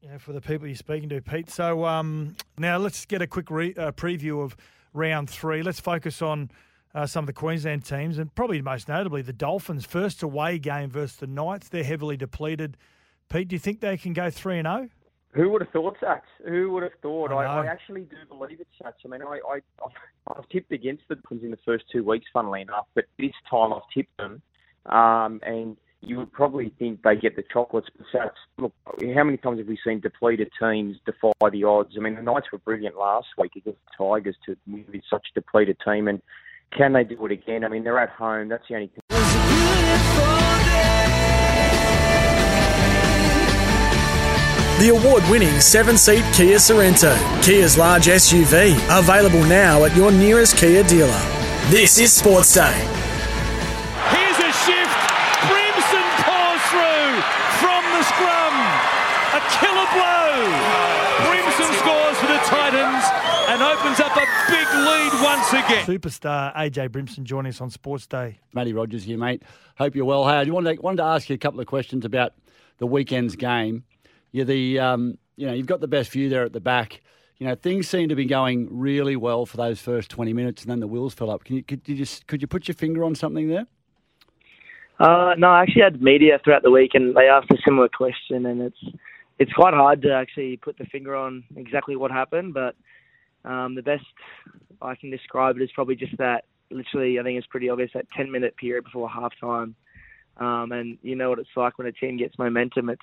you 0.00 0.08
know, 0.08 0.18
for 0.18 0.32
the 0.32 0.40
people 0.40 0.66
you're 0.66 0.76
speaking 0.76 1.08
to, 1.08 1.20
Pete. 1.20 1.50
So 1.50 1.84
um, 1.84 2.36
now 2.56 2.78
let's 2.78 3.04
get 3.04 3.20
a 3.20 3.26
quick 3.26 3.50
re- 3.50 3.74
uh, 3.74 3.92
preview 3.92 4.42
of 4.44 4.56
round 4.94 5.28
three. 5.28 5.62
Let's 5.62 5.80
focus 5.80 6.22
on 6.22 6.50
uh, 6.94 7.06
some 7.06 7.24
of 7.24 7.26
the 7.26 7.32
Queensland 7.32 7.84
teams, 7.84 8.18
and 8.18 8.34
probably 8.34 8.62
most 8.62 8.88
notably 8.88 9.22
the 9.22 9.32
Dolphins' 9.32 9.84
first 9.84 10.22
away 10.22 10.58
game 10.58 10.90
versus 10.90 11.16
the 11.16 11.26
Knights. 11.26 11.68
They're 11.68 11.84
heavily 11.84 12.16
depleted. 12.16 12.76
Pete, 13.28 13.48
do 13.48 13.56
you 13.56 13.60
think 13.60 13.80
they 13.80 13.96
can 13.96 14.12
go 14.12 14.30
three 14.30 14.58
and 14.58 14.66
zero? 14.66 14.88
Who 15.32 15.50
would 15.50 15.60
have 15.60 15.70
thought, 15.70 15.96
Sats? 16.00 16.22
Who 16.46 16.72
would 16.72 16.82
have 16.82 16.92
thought? 17.02 17.30
I, 17.30 17.44
I, 17.44 17.64
I 17.64 17.66
actually 17.66 18.02
do 18.02 18.16
believe 18.28 18.60
it, 18.60 18.66
Sats. 18.82 18.94
I 19.04 19.08
mean, 19.08 19.22
I, 19.22 19.38
I, 19.46 19.60
I've 20.34 20.48
tipped 20.48 20.72
against 20.72 21.02
the 21.08 21.16
Dolphins 21.16 21.44
in 21.44 21.50
the 21.50 21.58
first 21.64 21.84
two 21.92 22.02
weeks, 22.02 22.26
funnily 22.32 22.62
enough, 22.62 22.86
but 22.94 23.04
this 23.18 23.32
time 23.50 23.72
I've 23.72 23.82
tipped 23.94 24.16
them, 24.16 24.40
um, 24.86 25.40
and 25.44 25.76
you 26.00 26.16
would 26.16 26.32
probably 26.32 26.72
think 26.78 27.02
they 27.02 27.16
get 27.16 27.36
the 27.36 27.44
chocolates. 27.52 27.88
But 27.96 28.06
Sats, 28.14 28.30
look, 28.56 28.72
how 28.86 29.24
many 29.24 29.36
times 29.36 29.58
have 29.58 29.68
we 29.68 29.78
seen 29.84 30.00
depleted 30.00 30.50
teams 30.60 30.96
defy 31.04 31.50
the 31.50 31.64
odds? 31.64 31.94
I 31.96 32.00
mean, 32.00 32.14
the 32.14 32.22
Knights 32.22 32.46
were 32.50 32.58
brilliant 32.58 32.96
last 32.96 33.28
week 33.36 33.52
against 33.56 33.80
the 33.84 34.04
Tigers 34.04 34.36
to 34.46 34.56
win 34.66 34.86
with 34.90 35.02
such 35.10 35.26
a 35.30 35.40
depleted 35.40 35.76
team, 35.84 36.08
and 36.08 36.22
can 36.76 36.94
they 36.94 37.04
do 37.04 37.26
it 37.26 37.32
again? 37.32 37.64
I 37.64 37.68
mean, 37.68 37.84
they're 37.84 37.98
at 37.98 38.10
home. 38.10 38.48
That's 38.48 38.64
the 38.68 38.76
only 38.76 38.88
thing. 38.88 39.17
The 44.78 44.90
award 44.90 45.24
winning 45.28 45.60
seven 45.60 45.98
seat 45.98 46.22
Kia 46.32 46.54
Sorento, 46.56 47.10
Kia's 47.42 47.76
large 47.76 48.06
SUV, 48.06 48.78
available 48.96 49.42
now 49.50 49.82
at 49.82 49.96
your 49.96 50.12
nearest 50.12 50.56
Kia 50.56 50.84
dealer. 50.84 51.20
This 51.66 51.98
is 51.98 52.12
Sports 52.12 52.54
Day. 52.54 52.78
Here's 54.14 54.38
a 54.38 54.52
shift. 54.54 54.98
Brimson 55.50 56.06
pours 56.22 56.62
through 56.70 57.10
from 57.58 57.82
the 57.90 58.02
scrum. 58.06 58.54
A 59.34 59.42
killer 59.58 59.88
blow. 59.98 60.46
Brimson 61.26 61.74
scores 61.82 62.16
for 62.22 62.28
the 62.30 62.38
Titans 62.46 63.02
and 63.50 63.60
opens 63.60 63.98
up 63.98 64.14
a 64.14 64.26
big 64.46 64.68
lead 64.78 65.12
once 65.24 65.48
again. 65.54 65.86
Superstar 65.86 66.54
AJ 66.54 66.90
Brimson 66.90 67.24
joining 67.24 67.50
us 67.50 67.60
on 67.60 67.70
Sports 67.70 68.06
Day. 68.06 68.38
Matty 68.52 68.72
Rogers 68.72 69.02
here, 69.02 69.18
mate. 69.18 69.42
Hope 69.76 69.96
you're 69.96 70.04
well. 70.04 70.24
Hey, 70.24 70.34
I 70.36 70.44
wanted 70.44 70.76
to, 70.76 70.82
wanted 70.82 70.98
to 70.98 71.02
ask 71.02 71.28
you 71.28 71.34
a 71.34 71.38
couple 71.38 71.58
of 71.58 71.66
questions 71.66 72.04
about 72.04 72.34
the 72.78 72.86
weekend's 72.86 73.34
game. 73.34 73.82
You're 74.32 74.44
the, 74.44 74.78
um, 74.78 75.18
you 75.36 75.46
know, 75.46 75.52
you've 75.52 75.66
got 75.66 75.80
the 75.80 75.88
best 75.88 76.10
view 76.10 76.28
there 76.28 76.44
at 76.44 76.52
the 76.52 76.60
back. 76.60 77.00
You 77.38 77.46
know, 77.46 77.54
things 77.54 77.88
seem 77.88 78.08
to 78.08 78.16
be 78.16 78.24
going 78.24 78.68
really 78.70 79.16
well 79.16 79.46
for 79.46 79.56
those 79.56 79.80
first 79.80 80.10
20 80.10 80.32
minutes, 80.32 80.62
and 80.62 80.70
then 80.70 80.80
the 80.80 80.88
wheels 80.88 81.14
fell 81.14 81.30
up. 81.30 81.44
Can 81.44 81.56
you, 81.56 81.62
could 81.62 81.82
you 81.86 81.94
just, 81.94 82.26
could 82.26 82.42
you 82.42 82.48
put 82.48 82.66
your 82.66 82.74
finger 82.74 83.04
on 83.04 83.14
something 83.14 83.48
there? 83.48 83.66
Uh, 84.98 85.34
no, 85.38 85.48
I 85.48 85.62
actually 85.62 85.82
had 85.82 86.02
media 86.02 86.40
throughout 86.42 86.62
the 86.62 86.70
week, 86.70 86.92
and 86.94 87.14
they 87.16 87.28
asked 87.28 87.50
a 87.52 87.56
similar 87.64 87.88
question, 87.88 88.46
and 88.46 88.60
it's 88.60 88.84
it's 89.38 89.52
quite 89.52 89.72
hard 89.72 90.02
to 90.02 90.12
actually 90.12 90.56
put 90.56 90.76
the 90.78 90.84
finger 90.86 91.14
on 91.14 91.44
exactly 91.54 91.94
what 91.94 92.10
happened. 92.10 92.54
But 92.54 92.74
um, 93.44 93.76
the 93.76 93.82
best 93.82 94.04
I 94.82 94.96
can 94.96 95.10
describe 95.10 95.56
it 95.56 95.62
is 95.62 95.70
probably 95.72 95.94
just 95.94 96.16
that. 96.18 96.44
Literally, 96.70 97.18
I 97.18 97.22
think 97.22 97.38
it's 97.38 97.46
pretty 97.46 97.70
obvious 97.70 97.90
that 97.94 98.10
10 98.16 98.30
minute 98.30 98.56
period 98.56 98.84
before 98.84 99.08
halftime, 99.08 99.74
um, 100.38 100.72
and 100.72 100.98
you 101.02 101.14
know 101.14 101.30
what 101.30 101.38
it's 101.38 101.48
like 101.56 101.78
when 101.78 101.86
a 101.86 101.92
team 101.92 102.18
gets 102.18 102.36
momentum. 102.36 102.90
It's 102.90 103.00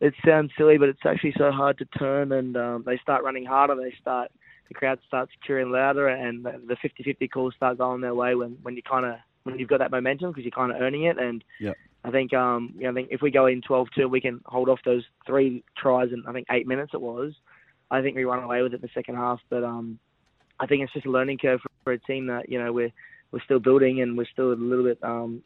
it 0.00 0.14
sounds 0.24 0.50
silly, 0.56 0.78
but 0.78 0.88
it's 0.88 1.04
actually 1.04 1.34
so 1.36 1.50
hard 1.50 1.78
to 1.78 1.84
turn, 1.84 2.32
and 2.32 2.56
um, 2.56 2.82
they 2.86 2.98
start 2.98 3.22
running 3.22 3.44
harder. 3.44 3.76
They 3.76 3.94
start 4.00 4.30
the 4.68 4.74
crowd 4.74 4.98
starts 5.06 5.32
cheering 5.44 5.70
louder, 5.72 6.08
and 6.08 6.44
the 6.44 6.76
50-50 6.76 7.30
calls 7.30 7.54
start 7.56 7.78
going 7.78 8.00
their 8.00 8.14
way 8.14 8.34
when 8.34 8.56
when 8.62 8.76
you 8.76 8.82
kind 8.82 9.04
of 9.04 9.16
when 9.42 9.58
you've 9.58 9.68
got 9.68 9.78
that 9.78 9.90
momentum 9.90 10.30
because 10.30 10.44
you're 10.44 10.52
kind 10.52 10.72
of 10.72 10.80
earning 10.80 11.04
it. 11.04 11.18
And 11.18 11.42
yep. 11.58 11.76
I 12.04 12.10
think 12.10 12.32
um, 12.32 12.72
you 12.76 12.84
know, 12.84 12.90
I 12.90 12.94
think 12.94 13.08
if 13.10 13.20
we 13.20 13.30
go 13.30 13.46
in 13.46 13.60
12-2, 13.62 14.08
we 14.08 14.20
can 14.20 14.40
hold 14.46 14.68
off 14.68 14.80
those 14.84 15.04
three 15.26 15.62
tries 15.76 16.12
in 16.12 16.24
I 16.26 16.32
think 16.32 16.46
eight 16.50 16.66
minutes 16.66 16.92
it 16.94 17.00
was. 17.00 17.32
I 17.90 18.00
think 18.00 18.16
we 18.16 18.24
run 18.24 18.42
away 18.42 18.62
with 18.62 18.72
it 18.72 18.76
in 18.76 18.82
the 18.82 18.88
second 18.94 19.16
half, 19.16 19.40
but 19.50 19.64
um, 19.64 19.98
I 20.60 20.66
think 20.66 20.82
it's 20.82 20.92
just 20.92 21.06
a 21.06 21.10
learning 21.10 21.38
curve 21.38 21.60
for, 21.60 21.70
for 21.82 21.92
a 21.92 21.98
team 21.98 22.26
that 22.28 22.48
you 22.48 22.62
know 22.62 22.72
we're 22.72 22.92
we're 23.32 23.42
still 23.44 23.58
building 23.58 24.00
and 24.00 24.16
we're 24.16 24.26
still 24.32 24.52
a 24.52 24.54
little 24.54 24.84
bit 24.84 24.98
um, 25.02 25.42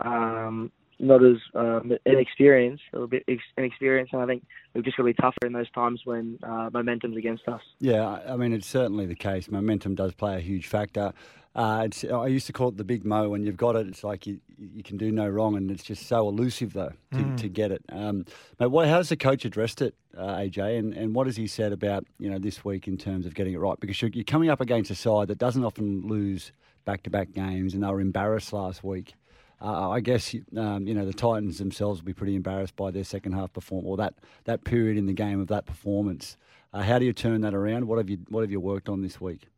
um, 0.00 0.72
not 0.98 1.24
as 1.24 1.36
um, 1.54 1.92
inexperienced, 2.04 2.82
a 2.92 2.96
little 2.96 3.08
bit 3.08 3.24
inexperienced, 3.56 4.12
and 4.12 4.22
I 4.22 4.26
think 4.26 4.44
we've 4.74 4.84
just 4.84 4.96
got 4.96 5.04
to 5.04 5.06
be 5.06 5.14
tougher 5.14 5.46
in 5.46 5.52
those 5.52 5.70
times 5.70 6.02
when 6.04 6.38
uh, 6.42 6.70
momentum's 6.72 7.16
against 7.16 7.46
us. 7.48 7.62
Yeah, 7.80 8.20
I 8.26 8.36
mean 8.36 8.52
it's 8.52 8.66
certainly 8.66 9.06
the 9.06 9.14
case. 9.14 9.50
Momentum 9.50 9.94
does 9.94 10.14
play 10.14 10.36
a 10.36 10.40
huge 10.40 10.66
factor. 10.66 11.12
Uh, 11.56 11.88
I 12.12 12.26
used 12.26 12.46
to 12.46 12.52
call 12.52 12.68
it 12.68 12.76
the 12.76 12.84
big 12.84 13.04
mo. 13.04 13.30
When 13.30 13.42
you've 13.42 13.56
got 13.56 13.74
it, 13.74 13.88
it's 13.88 14.04
like 14.04 14.26
you, 14.26 14.38
you 14.56 14.82
can 14.82 14.96
do 14.96 15.10
no 15.10 15.28
wrong, 15.28 15.56
and 15.56 15.70
it's 15.70 15.82
just 15.82 16.06
so 16.06 16.28
elusive 16.28 16.72
though 16.72 16.92
to, 17.12 17.18
mm. 17.18 17.36
to 17.38 17.48
get 17.48 17.72
it. 17.72 17.82
Um, 17.90 18.26
but 18.58 18.70
what, 18.70 18.86
how's 18.86 19.08
the 19.08 19.16
coach 19.16 19.44
addressed 19.44 19.82
it, 19.82 19.94
uh, 20.16 20.36
AJ, 20.36 20.78
and, 20.78 20.94
and 20.94 21.14
what 21.14 21.26
has 21.26 21.36
he 21.36 21.46
said 21.46 21.72
about 21.72 22.06
you 22.18 22.30
know 22.30 22.38
this 22.38 22.64
week 22.64 22.86
in 22.86 22.96
terms 22.96 23.26
of 23.26 23.34
getting 23.34 23.54
it 23.54 23.58
right? 23.58 23.78
Because 23.80 24.00
you're, 24.00 24.10
you're 24.12 24.24
coming 24.24 24.50
up 24.50 24.60
against 24.60 24.90
a 24.90 24.94
side 24.94 25.28
that 25.28 25.38
doesn't 25.38 25.64
often 25.64 26.02
lose 26.02 26.52
back-to-back 26.84 27.32
games, 27.32 27.74
and 27.74 27.82
they 27.82 27.88
were 27.88 28.00
embarrassed 28.00 28.52
last 28.52 28.84
week 28.84 29.14
uh, 29.60 29.90
I 29.90 30.00
guess 30.00 30.34
um, 30.56 30.86
you 30.86 30.94
know 30.94 31.04
the 31.04 31.12
Titans 31.12 31.58
themselves 31.58 32.00
will 32.00 32.06
be 32.06 32.12
pretty 32.12 32.36
embarrassed 32.36 32.76
by 32.76 32.90
their 32.90 33.04
second 33.04 33.32
half 33.32 33.52
performance 33.52 33.88
or 33.88 33.96
that, 33.96 34.14
that 34.44 34.64
period 34.64 34.96
in 34.96 35.06
the 35.06 35.12
game 35.12 35.40
of 35.40 35.48
that 35.48 35.66
performance. 35.66 36.36
Uh, 36.72 36.82
how 36.82 36.98
do 36.98 37.04
you 37.04 37.12
turn 37.12 37.40
that 37.40 37.54
around? 37.54 37.88
What 37.88 37.98
have 37.98 38.08
you 38.08 38.18
What 38.28 38.42
have 38.42 38.50
you 38.50 38.60
worked 38.60 38.88
on 38.88 39.02
this 39.02 39.20
week? 39.20 39.48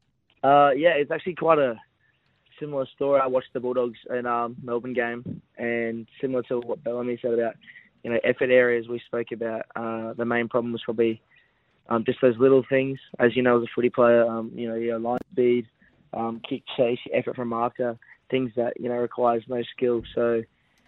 Uh, 0.42 0.70
yeah, 0.74 0.90
it's 0.90 1.10
actually 1.10 1.34
quite 1.34 1.58
a 1.58 1.78
similar 2.58 2.86
story. 2.94 3.20
I 3.20 3.26
watched 3.26 3.52
the 3.52 3.60
Bulldogs 3.60 3.98
in 4.08 4.26
um, 4.26 4.56
Melbourne 4.62 4.94
game, 4.94 5.42
and 5.58 6.06
similar 6.20 6.42
to 6.44 6.60
what 6.60 6.82
Bellamy 6.82 7.18
said 7.20 7.34
about 7.34 7.56
you 8.02 8.10
know 8.10 8.18
effort 8.24 8.50
areas 8.50 8.88
we 8.88 9.02
spoke 9.06 9.32
about. 9.32 9.66
Uh, 9.76 10.14
the 10.14 10.24
main 10.24 10.48
problem 10.48 10.72
was 10.72 10.82
probably 10.82 11.20
um, 11.90 12.04
just 12.04 12.22
those 12.22 12.38
little 12.38 12.64
things. 12.70 12.98
As 13.18 13.36
you 13.36 13.42
know, 13.42 13.58
as 13.58 13.64
a 13.64 13.70
footy 13.74 13.90
player, 13.90 14.24
um, 14.24 14.50
you 14.54 14.66
know 14.66 14.76
your 14.76 14.98
line 14.98 15.18
speed, 15.30 15.66
um, 16.14 16.40
kick 16.48 16.62
chase, 16.74 17.00
effort 17.12 17.36
from 17.36 17.48
marker 17.48 17.98
things 18.30 18.52
that 18.56 18.74
you 18.78 18.88
know 18.88 18.96
requires 18.96 19.42
no 19.48 19.62
skill. 19.76 20.02
So, 20.14 20.42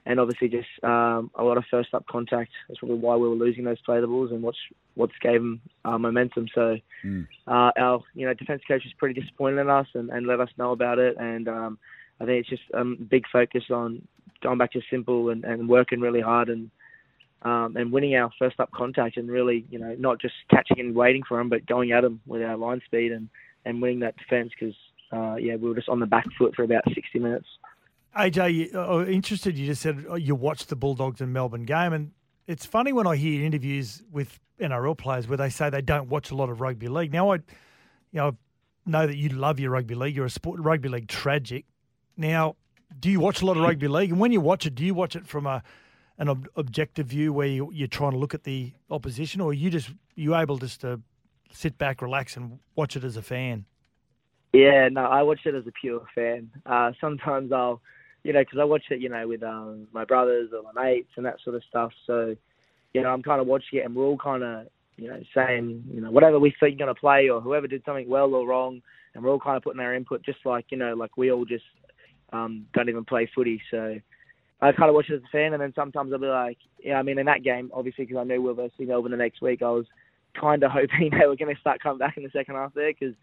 and 0.07 0.19
obviously 0.21 0.49
just 0.49 0.69
um, 0.83 1.31
a 1.35 1.45
lot 1.45 1.59
of 1.59 1.65
first 1.71 1.95
up 1.95 2.07
contact. 2.07 2.51
That's 2.69 2.79
probably 2.79 2.99
why 2.99 3.17
we 3.17 3.29
were 3.29 3.35
losing 3.35 3.65
those 3.65 3.81
play 3.83 4.01
the 4.01 4.07
balls 4.07 4.31
and 4.31 4.43
what's 4.43 4.59
what's 4.95 5.13
gave 5.21 5.41
them 5.41 5.61
uh, 5.85 5.99
momentum. 5.99 6.49
So, 6.55 6.77
mm. 7.05 7.27
uh, 7.47 7.71
our 7.79 8.01
you 8.15 8.27
know 8.27 8.35
defense 8.35 8.63
coach 8.67 8.85
was 8.85 8.95
pretty 8.99 9.21
disappointed 9.21 9.61
in 9.61 9.71
us 9.71 9.89
and, 9.95 10.11
and 10.11 10.27
let 10.27 10.41
us 10.41 10.51
know 10.59 10.73
about 10.73 10.99
it. 10.99 11.17
And 11.19 11.49
um, 11.49 11.79
I 12.21 12.25
think 12.25 12.41
it's 12.41 12.51
just 12.51 12.63
a 12.75 12.81
um, 12.81 13.07
big 13.11 13.25
focus 13.33 13.65
on 13.71 14.07
going 14.43 14.59
back 14.59 14.73
to 14.73 14.81
simple 14.91 15.31
and, 15.31 15.45
and 15.45 15.69
working 15.69 16.01
really 16.01 16.21
hard 16.21 16.49
and 16.49 16.71
um, 17.45 17.77
and 17.77 17.93
winning 17.93 18.15
our 18.15 18.31
first 18.39 18.61
up 18.61 18.71
contact 18.71 19.17
and 19.17 19.29
really, 19.29 19.65
you 19.71 19.79
know, 19.79 19.97
not 19.99 20.21
just 20.21 20.35
catching 20.51 20.79
and 20.79 20.95
waiting 20.95 21.23
for 21.27 21.39
them, 21.39 21.49
but 21.49 21.67
going 21.67 21.93
at 21.93 22.03
them 22.03 22.21
with 22.27 22.43
our 22.43 22.57
line 22.57 22.81
speed 22.85 23.13
and, 23.13 23.29
and 23.65 23.83
winning 23.83 24.01
that 24.01 24.17
defence 24.17 24.53
because, 24.59 24.75
uh, 25.13 25.37
yeah, 25.37 25.57
we 25.57 25.69
were 25.69 25.75
just 25.75 25.89
on 25.89 26.01
the 26.01 26.07
back 26.07 26.27
foot 26.39 26.55
for 26.55 26.63
about 26.63 26.85
60 26.95 27.19
minutes. 27.19 27.47
AJ, 28.17 28.75
uh, 28.75 29.07
interested, 29.07 29.57
you 29.57 29.67
just 29.67 29.83
said 29.83 30.05
oh, 30.09 30.17
you 30.17 30.35
watched 30.35 30.69
the 30.69 30.77
Bulldogs 30.77 31.21
and 31.21 31.33
Melbourne 31.33 31.65
game. 31.65 31.93
And 31.93 32.13
it's 32.47 32.67
funny 32.67 32.93
when 32.93 33.07
I 33.07 33.17
hear 33.17 33.45
interviews 33.45 34.03
with 34.11 34.39
NRL 34.61 34.97
players 34.97 35.29
where 35.29 35.39
they 35.39 35.49
say 35.49 35.71
they 35.71 35.83
don't 35.83 36.09
watch 36.09 36.31
a 36.31 36.35
lot 36.35 36.51
of 36.51 36.61
rugby 36.61 36.89
league. 36.89 37.13
Now, 37.13 37.33
I 37.33 37.37
you 37.37 37.43
know, 38.21 38.37
know 38.85 39.07
that 39.07 39.17
you 39.17 39.31
love 39.31 39.59
your 39.59 39.71
rugby 39.71 39.95
league. 39.95 40.15
You're 40.15 40.27
a 40.27 40.31
sport, 40.31 40.61
rugby 40.61 40.89
league 40.89 41.09
tragic. 41.09 41.65
Now, 42.17 42.57
do 42.99 43.11
you 43.11 43.21
watch 43.21 43.41
a 43.43 43.47
lot 43.47 43.57
of 43.57 43.63
rugby 43.63 43.89
league? 43.89 44.11
And 44.11 44.21
when 44.21 44.33
you 44.33 44.41
watch 44.41 44.67
it, 44.67 44.75
do 44.75 44.85
you 44.85 44.95
watch 44.95 45.17
it 45.17 45.27
from 45.27 45.47
a 45.47 45.63
an 46.19 46.29
ob- 46.29 46.49
objective 46.57 47.07
view 47.07 47.33
where 47.33 47.47
you, 47.47 47.71
you're 47.73 47.89
trying 47.89 48.13
to 48.13 48.19
look 48.19 48.35
at 48.35 48.45
the 48.45 48.73
opposition, 48.91 49.41
or 49.41 49.51
are 49.51 49.55
you 49.55 49.71
just 49.71 49.91
you 50.15 50.37
able 50.37 50.59
just 50.59 50.83
to 50.83 51.01
sit 51.53 51.79
back, 51.79 52.03
relax, 52.03 52.37
and 52.37 52.59
watch 52.77 52.97
it 52.97 53.05
as 53.05 53.17
a 53.17 53.23
fan? 53.23 53.65
Yeah, 54.53 54.89
no, 54.91 55.03
I 55.03 55.23
watch 55.23 55.41
it 55.47 55.55
as 55.55 55.67
a 55.67 55.73
pure 55.73 56.03
fan. 56.15 56.51
Uh, 56.67 56.93
sometimes 57.01 57.53
I'll, 57.53 57.81
you 58.23 58.33
know, 58.33 58.41
because 58.41 58.59
I 58.61 58.65
watch 58.65 58.85
it, 58.91 59.01
you 59.01 59.09
know, 59.09 59.27
with 59.27 59.43
um, 59.43 59.89
my 59.93 60.05
brothers 60.05 60.51
or 60.55 60.63
my 60.73 60.83
mates 60.85 61.11
and 61.17 61.25
that 61.25 61.39
sort 61.43 61.57
of 61.57 61.63
stuff. 61.69 61.91
So, 62.07 62.37
you 62.93 63.03
know, 63.03 63.09
I'm 63.09 63.23
kind 63.23 63.41
of 63.41 63.47
watching 63.47 63.79
it, 63.79 63.87
and 63.87 63.95
we're 63.97 64.05
all 64.05 64.19
kind 64.19 64.43
of, 64.43 64.67
you 64.97 65.09
know, 65.09 65.21
saying, 65.35 65.85
you 65.91 66.01
know, 66.03 66.11
whatever 66.11 66.39
we 66.39 66.55
think 66.61 66.79
to 66.79 66.95
play, 66.95 67.31
or 67.31 67.41
whoever 67.41 67.67
did 67.67 67.83
something 67.85 68.09
well 68.09 68.35
or 68.35 68.47
wrong, 68.47 68.83
and 69.15 69.25
we're 69.25 69.31
all 69.31 69.41
kind 69.41 69.57
of 69.57 69.63
putting 69.63 69.81
our 69.81 69.95
input, 69.95 70.23
just 70.25 70.39
like 70.45 70.67
you 70.71 70.77
know, 70.77 70.95
like 70.95 71.17
we 71.17 71.33
all 71.33 71.47
just 71.47 71.65
um, 72.33 72.67
don't 72.75 72.91
even 72.91 73.05
play 73.05 73.29
footy. 73.35 73.61
So 73.71 73.97
I 74.61 74.73
kind 74.73 74.91
of 74.91 74.95
watch 74.95 75.09
it 75.11 75.15
as 75.15 75.23
a 75.23 75.33
fan, 75.33 75.55
and 75.55 75.63
then 75.63 75.73
sometimes 75.75 76.13
I'll 76.13 76.19
be 76.19 76.27
like, 76.27 76.59
yeah, 76.83 76.99
I 76.99 77.03
mean, 77.03 77.19
in 77.19 77.27
that 77.27 77.43
game, 77.43 77.71
obviously, 77.73 78.05
because 78.05 78.21
I 78.21 78.25
knew 78.25 78.43
we 78.43 78.49
were 78.49 78.55
versus 78.55 78.75
Melbourne 78.81 79.13
the 79.13 79.17
next 79.17 79.41
week, 79.41 79.63
I 79.63 79.71
was 79.71 79.87
kind 80.39 80.63
of 80.63 80.71
hoping 80.73 81.11
they 81.11 81.27
were 81.27 81.37
going 81.37 81.55
to 81.55 81.61
start 81.61 81.83
coming 81.83 81.99
back 81.99 82.17
in 82.19 82.23
the 82.23 82.31
second 82.33 82.55
half 82.57 82.75
there, 82.75 82.93
because 82.93 83.15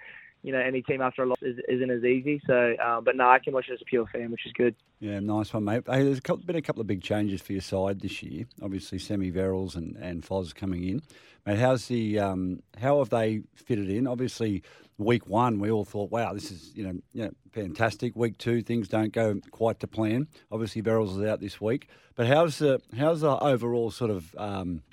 you 0.43 0.51
know 0.51 0.59
any 0.59 0.81
team 0.81 1.01
after 1.01 1.23
a 1.23 1.25
loss 1.25 1.39
is, 1.41 1.57
not 1.67 1.89
as 1.89 2.03
easy. 2.03 2.41
So, 2.47 2.75
um, 2.83 3.03
but 3.03 3.15
no, 3.15 3.29
I 3.29 3.39
can 3.39 3.53
watch 3.53 3.69
it 3.69 3.73
as 3.73 3.81
a 3.81 3.85
pure 3.85 4.05
fan, 4.07 4.31
which 4.31 4.45
is 4.45 4.53
good. 4.53 4.75
Yeah, 4.99 5.19
nice 5.19 5.53
one, 5.53 5.65
mate. 5.65 5.83
Hey, 5.87 6.03
there's 6.03 6.19
been 6.19 6.55
a 6.55 6.61
couple 6.61 6.81
of 6.81 6.87
big 6.87 7.01
changes 7.01 7.41
for 7.41 7.53
your 7.53 7.61
side 7.61 8.01
this 8.01 8.21
year. 8.23 8.45
Obviously, 8.61 8.99
Semi 8.99 9.31
Verrills 9.31 9.75
and 9.75 9.95
and 9.97 10.23
Foz 10.23 10.53
coming 10.53 10.83
in. 10.83 11.01
Mate, 11.45 11.59
how's 11.59 11.87
the 11.87 12.19
um, 12.19 12.61
how 12.79 12.99
have 12.99 13.09
they 13.09 13.41
fitted 13.55 13.89
in? 13.89 14.07
Obviously 14.07 14.63
week 14.99 15.27
one, 15.27 15.59
we 15.59 15.71
all 15.71 15.85
thought, 15.85 16.11
wow, 16.11 16.33
this 16.33 16.51
is 16.51 16.71
you 16.75 16.83
know, 16.83 16.93
know, 17.13 17.31
fantastic. 17.51 18.15
Week 18.15 18.37
two, 18.37 18.61
things 18.61 18.87
don't 18.87 19.13
go 19.13 19.39
quite 19.49 19.79
to 19.79 19.87
plan. 19.87 20.27
Obviously, 20.51 20.81
Verrills 20.81 21.17
is 21.17 21.27
out 21.27 21.39
this 21.39 21.59
week, 21.59 21.87
but 22.15 22.27
how's 22.27 22.59
the 22.59 22.81
how's 22.95 23.21
the 23.21 23.37
overall 23.39 23.89
sort 23.89 24.11
of, 24.11 24.35
um, 24.37 24.83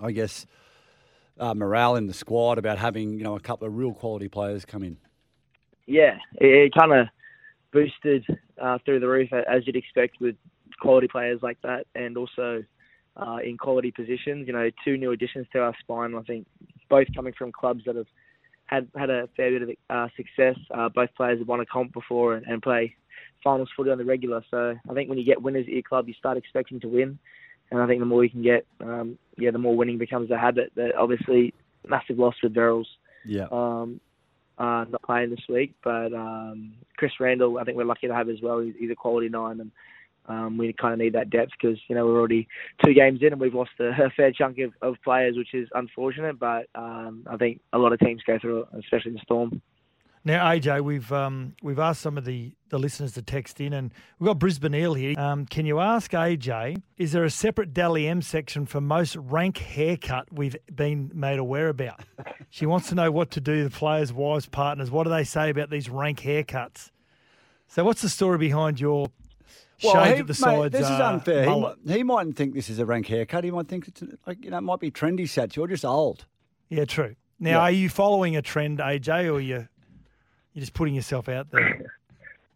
I 0.00 0.12
guess, 0.12 0.46
uh, 1.38 1.54
morale 1.54 1.96
in 1.96 2.06
the 2.06 2.14
squad 2.14 2.58
about 2.58 2.78
having 2.78 3.18
you 3.18 3.24
know 3.24 3.36
a 3.36 3.40
couple 3.40 3.66
of 3.66 3.76
real 3.76 3.94
quality 3.94 4.28
players 4.28 4.64
come 4.64 4.82
in? 4.82 4.96
Yeah, 5.86 6.18
it, 6.34 6.46
it 6.46 6.72
kind 6.78 6.92
of 6.92 7.06
boosted 7.72 8.24
uh, 8.60 8.78
through 8.84 9.00
the 9.00 9.08
roof 9.08 9.32
as 9.32 9.66
you'd 9.66 9.76
expect 9.76 10.20
with 10.20 10.36
quality 10.80 11.08
players 11.08 11.40
like 11.42 11.60
that, 11.62 11.86
and 11.94 12.16
also. 12.16 12.64
Uh, 13.16 13.38
in 13.44 13.58
quality 13.58 13.90
positions, 13.90 14.46
you 14.46 14.52
know, 14.52 14.70
two 14.84 14.96
new 14.96 15.10
additions 15.10 15.44
to 15.52 15.58
our 15.58 15.74
spine. 15.80 16.14
I 16.14 16.22
think 16.22 16.46
both 16.88 17.08
coming 17.14 17.34
from 17.36 17.50
clubs 17.50 17.82
that 17.84 17.96
have 17.96 18.06
had 18.70 18.88
had 18.96 19.10
a 19.10 19.28
fair 19.36 19.50
bit 19.50 19.62
of 19.62 19.70
uh, 19.90 20.08
success. 20.16 20.56
Uh, 20.72 20.88
both 20.88 21.10
players 21.16 21.40
have 21.40 21.48
won 21.48 21.60
a 21.60 21.66
comp 21.66 21.92
before 21.92 22.34
and, 22.34 22.46
and 22.46 22.62
play 22.62 22.94
finals 23.42 23.68
footy 23.76 23.90
on 23.90 23.98
the 23.98 24.04
regular. 24.04 24.42
So 24.50 24.76
I 24.88 24.94
think 24.94 25.08
when 25.08 25.18
you 25.18 25.24
get 25.24 25.42
winners 25.42 25.66
at 25.66 25.72
your 25.72 25.82
club, 25.82 26.08
you 26.08 26.14
start 26.14 26.36
expecting 26.36 26.80
to 26.80 26.88
win. 26.88 27.18
And 27.70 27.80
I 27.80 27.86
think 27.86 28.00
the 28.00 28.06
more 28.06 28.24
you 28.24 28.30
can 28.30 28.42
get, 28.42 28.66
um, 28.80 29.18
yeah, 29.36 29.50
the 29.50 29.58
more 29.58 29.76
winning 29.76 29.98
becomes 29.98 30.30
a 30.30 30.38
habit. 30.38 30.72
But 30.74 30.94
obviously, 30.96 31.54
massive 31.86 32.18
loss 32.18 32.34
with 32.42 32.54
Verrills. 32.54 32.86
Yeah. 33.24 33.46
Um, 33.50 34.00
uh, 34.58 34.84
not 34.90 35.02
playing 35.02 35.30
this 35.30 35.40
week, 35.48 35.74
but 35.82 36.12
um, 36.12 36.74
Chris 36.98 37.12
Randall, 37.18 37.58
I 37.58 37.64
think 37.64 37.78
we're 37.78 37.84
lucky 37.84 38.08
to 38.08 38.14
have 38.14 38.28
as 38.28 38.42
well. 38.42 38.58
He's, 38.58 38.74
he's 38.78 38.90
a 38.90 38.94
quality 38.94 39.30
nine, 39.30 39.60
and 39.60 39.70
um, 40.28 40.58
we 40.58 40.72
kind 40.74 40.92
of 40.92 40.98
need 40.98 41.14
that 41.14 41.30
depth 41.30 41.52
because 41.60 41.78
you 41.88 41.94
know 41.94 42.04
we're 42.04 42.18
already 42.18 42.46
two 42.84 42.92
games 42.92 43.20
in 43.22 43.32
and 43.32 43.40
we've 43.40 43.54
lost 43.54 43.70
a, 43.80 43.88
a 44.04 44.10
fair 44.16 44.32
chunk 44.32 44.58
of, 44.58 44.72
of, 44.82 44.96
players, 45.02 45.36
which 45.36 45.54
is 45.54 45.68
unfortunate. 45.74 46.38
But 46.38 46.66
um, 46.74 47.26
I 47.28 47.36
think 47.36 47.60
a 47.72 47.78
lot 47.78 47.92
of 47.94 48.00
teams 48.00 48.22
go 48.26 48.38
through 48.38 48.60
it, 48.60 48.68
especially 48.78 49.12
in 49.12 49.14
the 49.14 49.22
Storm. 49.22 49.62
Now, 50.22 50.50
AJ, 50.50 50.82
we've 50.82 51.10
um, 51.12 51.54
we've 51.62 51.78
asked 51.78 52.02
some 52.02 52.18
of 52.18 52.26
the, 52.26 52.52
the 52.68 52.78
listeners 52.78 53.12
to 53.12 53.22
text 53.22 53.58
in, 53.58 53.72
and 53.72 53.92
we've 54.18 54.26
got 54.26 54.38
Brisbane 54.38 54.74
Eel 54.74 54.92
here. 54.92 55.18
Um, 55.18 55.46
can 55.46 55.64
you 55.64 55.80
ask 55.80 56.10
AJ, 56.10 56.82
is 56.98 57.12
there 57.12 57.24
a 57.24 57.30
separate 57.30 57.72
Dally 57.72 58.06
M 58.06 58.20
section 58.20 58.66
for 58.66 58.82
most 58.82 59.16
rank 59.16 59.56
haircut 59.56 60.30
we've 60.30 60.56
been 60.74 61.10
made 61.14 61.38
aware 61.38 61.68
about? 61.68 62.00
she 62.50 62.66
wants 62.66 62.90
to 62.90 62.94
know 62.94 63.10
what 63.10 63.30
to 63.30 63.40
do, 63.40 63.64
the 63.64 63.70
players' 63.70 64.12
wives, 64.12 64.46
partners. 64.46 64.90
What 64.90 65.04
do 65.04 65.10
they 65.10 65.24
say 65.24 65.48
about 65.48 65.70
these 65.70 65.88
rank 65.88 66.20
haircuts? 66.20 66.90
So, 67.68 67.82
what's 67.82 68.02
the 68.02 68.10
story 68.10 68.36
behind 68.36 68.78
your 68.78 69.10
well, 69.82 70.04
he, 70.04 70.20
the 70.20 70.34
sides. 70.34 70.62
Mate, 70.62 70.72
this 70.72 70.90
uh, 70.90 70.92
is 70.92 71.00
unfair. 71.00 71.74
He, 71.86 71.92
he, 71.94 72.02
mightn't 72.02 72.36
think 72.36 72.52
this 72.52 72.68
is 72.68 72.78
a 72.78 72.84
rank 72.84 73.06
haircut. 73.06 73.44
He 73.44 73.50
might 73.50 73.68
think 73.68 73.88
it's 73.88 74.02
like 74.26 74.44
you 74.44 74.50
know, 74.50 74.58
it 74.58 74.62
might 74.62 74.80
be 74.80 74.90
trendy. 74.90 75.22
Sats, 75.22 75.56
you're 75.56 75.66
just 75.66 75.84
old. 75.86 76.26
Yeah, 76.68 76.84
true. 76.84 77.16
Now, 77.38 77.50
yeah. 77.50 77.58
are 77.60 77.70
you 77.70 77.88
following 77.88 78.36
a 78.36 78.42
trend, 78.42 78.80
AJ, 78.80 79.32
or 79.32 79.40
you 79.40 79.66
you're 80.54 80.60
just 80.60 80.74
putting 80.74 80.94
yourself 80.94 81.28
out 81.28 81.50
there? 81.50 81.86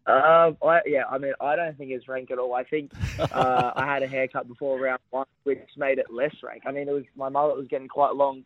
Um, 0.07 0.55
I, 0.63 0.81
yeah, 0.85 1.05
I 1.09 1.17
mean, 1.17 1.33
I 1.41 1.55
don't 1.55 1.75
think 1.79 1.89
it's 1.89 2.07
rank 2.07 2.29
at 2.29 2.37
all. 2.37 2.53
I 2.53 2.63
think 2.63 2.91
uh, 3.17 3.71
I 3.75 3.91
had 3.91 4.03
a 4.03 4.07
haircut 4.07 4.47
before 4.47 4.79
round 4.79 4.99
one, 5.09 5.25
which 5.45 5.67
made 5.77 5.97
it 5.97 6.13
less 6.13 6.35
rank. 6.43 6.61
I 6.67 6.71
mean, 6.71 6.87
it 6.87 6.91
was 6.91 7.05
my 7.15 7.27
mullet 7.27 7.57
was 7.57 7.67
getting 7.67 7.87
quite 7.87 8.13
long, 8.13 8.43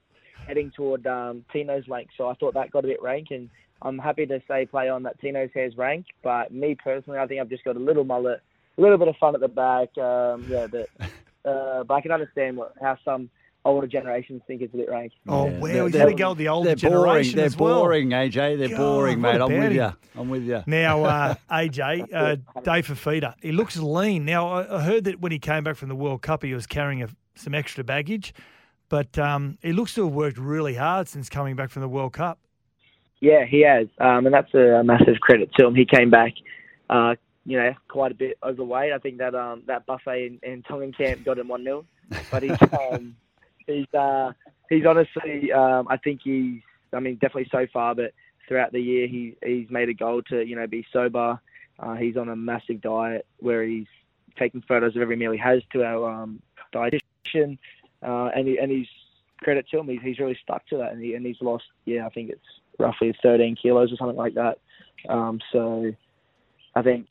heading 0.47 0.71
toward 0.73 1.05
um, 1.05 1.43
Tino's 1.53 1.85
length, 1.89 2.11
so 2.17 2.29
I 2.29 2.35
thought 2.35 2.53
that 2.53 2.71
got 2.71 2.85
a 2.85 2.87
bit 2.87 3.01
rank, 3.01 3.27
and 3.31 3.49
I'm 3.81 3.97
happy 3.97 4.25
to 4.27 4.41
say 4.47 4.67
play 4.67 4.87
on 4.87 5.03
that 5.03 5.19
Tino's 5.21 5.51
hair's 5.53 5.75
rank. 5.75 6.05
But 6.23 6.53
me 6.53 6.75
personally, 6.81 7.19
I 7.19 7.27
think 7.27 7.41
I've 7.41 7.49
just 7.49 7.65
got 7.65 7.75
a 7.75 7.79
little 7.79 8.05
mullet 8.05 8.41
a 8.77 8.81
little 8.81 8.97
bit 8.97 9.09
of 9.09 9.17
fun 9.17 9.35
at 9.35 9.41
the 9.41 9.49
back. 9.49 9.97
Um, 9.97 10.45
yeah, 10.47 10.67
but 10.67 10.89
uh, 11.49 11.83
but 11.83 11.93
I 11.93 12.01
can 12.01 12.11
understand 12.11 12.55
what, 12.55 12.73
how 12.81 12.97
some 13.03 13.29
older 13.65 13.87
generations 13.87 14.41
think 14.47 14.61
it's 14.61 14.73
a 14.73 14.77
bit 14.77 14.89
rank. 14.89 15.11
Oh, 15.27 15.47
yeah. 15.47 15.59
well, 15.59 15.85
we 15.85 15.91
got 15.91 16.05
to 16.05 16.13
go 16.13 16.29
with 16.29 16.37
the 16.37 16.47
older 16.47 16.75
they're 16.75 16.89
boring. 16.89 17.31
They're 17.31 17.49
well. 17.57 17.81
boring, 17.81 18.09
AJ. 18.09 18.57
They're 18.57 18.69
God, 18.69 18.77
boring, 18.77 19.21
mate. 19.21 19.41
I'm 19.41 19.57
with 19.57 19.73
you. 19.73 19.93
I'm 20.15 20.29
with 20.29 20.43
you. 20.43 20.63
Now, 20.65 21.03
uh, 21.05 21.35
AJ, 21.51 22.13
uh, 22.13 22.35
Dave 22.61 22.87
Fifita, 22.87 23.35
he 23.41 23.51
looks 23.51 23.77
lean. 23.77 24.25
Now, 24.25 24.49
I 24.49 24.81
heard 24.81 25.03
that 25.05 25.19
when 25.19 25.31
he 25.31 25.39
came 25.39 25.63
back 25.63 25.75
from 25.75 25.89
the 25.89 25.95
World 25.95 26.21
Cup, 26.21 26.43
he 26.43 26.53
was 26.53 26.67
carrying 26.67 27.03
a, 27.03 27.09
some 27.35 27.53
extra 27.53 27.83
baggage, 27.83 28.33
but 28.87 29.17
um, 29.17 29.57
he 29.61 29.73
looks 29.73 29.93
to 29.95 30.05
have 30.05 30.13
worked 30.13 30.37
really 30.37 30.75
hard 30.75 31.07
since 31.07 31.29
coming 31.29 31.55
back 31.55 31.69
from 31.69 31.81
the 31.81 31.89
World 31.89 32.13
Cup. 32.13 32.39
Yeah, 33.21 33.45
he 33.45 33.61
has, 33.61 33.87
um, 33.99 34.25
and 34.25 34.33
that's 34.33 34.53
a 34.53 34.81
massive 34.83 35.19
credit 35.19 35.53
to 35.57 35.67
him. 35.67 35.75
He 35.75 35.85
came 35.85 36.09
back, 36.09 36.31
uh, 36.89 37.15
you 37.45 37.57
know, 37.57 37.73
quite 37.89 38.13
a 38.13 38.15
bit 38.15 38.37
overweight. 38.41 38.93
I 38.93 38.97
think 38.97 39.17
that 39.17 39.35
um, 39.35 39.63
that 39.67 39.85
buffet 39.85 40.25
in, 40.25 40.39
in 40.41 40.63
Tongan 40.63 40.93
camp 40.93 41.25
got 41.25 41.37
him 41.37 41.49
one 41.49 41.65
0 41.65 41.85
but 42.31 42.43
he's 42.43 42.51
um, 42.91 43.15
he's 43.69 43.93
uh, 43.93 44.31
he's 44.69 44.85
honestly, 44.85 45.51
um, 45.51 45.87
I 45.89 45.97
think 45.97 46.21
he's, 46.23 46.61
I 46.93 46.99
mean, 46.99 47.15
definitely 47.15 47.49
so 47.51 47.67
far, 47.71 47.95
but 47.95 48.13
throughout 48.47 48.71
the 48.71 48.81
year 48.81 49.07
he 49.07 49.35
he's 49.45 49.69
made 49.69 49.89
a 49.89 49.93
goal 49.93 50.21
to 50.23 50.45
you 50.45 50.55
know 50.55 50.67
be 50.67 50.85
sober. 50.91 51.39
Uh, 51.79 51.95
he's 51.95 52.17
on 52.17 52.27
a 52.29 52.35
massive 52.35 52.81
diet 52.81 53.25
where 53.39 53.63
he's 53.63 53.87
taking 54.37 54.61
photos 54.67 54.95
of 54.95 55.01
every 55.01 55.15
meal 55.15 55.31
he 55.31 55.37
has 55.37 55.61
to 55.71 55.83
our 55.83 56.09
um, 56.09 56.41
dietitian, 56.73 57.57
uh, 58.03 58.29
and 58.35 58.47
he, 58.47 58.57
and 58.57 58.71
he's 58.71 58.87
credit 59.41 59.65
to 59.69 59.79
him. 59.79 59.87
He's, 59.87 60.01
he's 60.01 60.19
really 60.19 60.37
stuck 60.43 60.67
to 60.67 60.77
that, 60.77 60.91
and, 60.91 61.01
he, 61.01 61.13
and 61.13 61.25
he's 61.25 61.41
lost 61.41 61.63
yeah 61.85 62.05
I 62.05 62.09
think 62.09 62.31
it's 62.31 62.41
roughly 62.77 63.15
13 63.21 63.55
kilos 63.55 63.93
or 63.93 63.95
something 63.97 64.17
like 64.17 64.33
that. 64.33 64.59
Um, 65.07 65.39
so 65.51 65.93
I 66.75 66.81
think 66.81 67.07